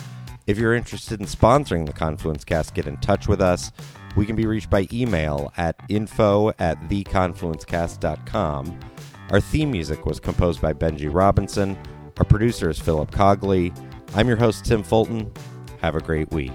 If 0.47 0.57
you're 0.57 0.73
interested 0.73 1.19
in 1.19 1.25
sponsoring 1.25 1.85
the 1.85 1.91
Confluence 1.91 2.45
Cast, 2.45 2.75
get 2.75 2.87
in 2.87 2.95
touch 3.01 3.27
with 3.27 3.41
us. 3.41 3.73
We 4.15 4.25
can 4.25 4.37
be 4.37 4.45
reached 4.45 4.69
by 4.69 4.87
email 4.93 5.51
at 5.57 5.75
info 5.89 6.51
at 6.59 6.79
theconfluencecast.com. 6.83 8.90
Our 9.31 9.39
theme 9.39 9.71
music 9.71 10.05
was 10.05 10.19
composed 10.19 10.61
by 10.61 10.73
Benji 10.73 11.09
Robinson. 11.09 11.77
Our 12.17 12.25
producer 12.25 12.69
is 12.69 12.77
Philip 12.77 13.11
Cogley. 13.11 13.73
I'm 14.13 14.27
your 14.27 14.35
host, 14.35 14.65
Tim 14.65 14.83
Fulton. 14.83 15.31
Have 15.79 15.95
a 15.95 16.01
great 16.01 16.29
week. 16.31 16.51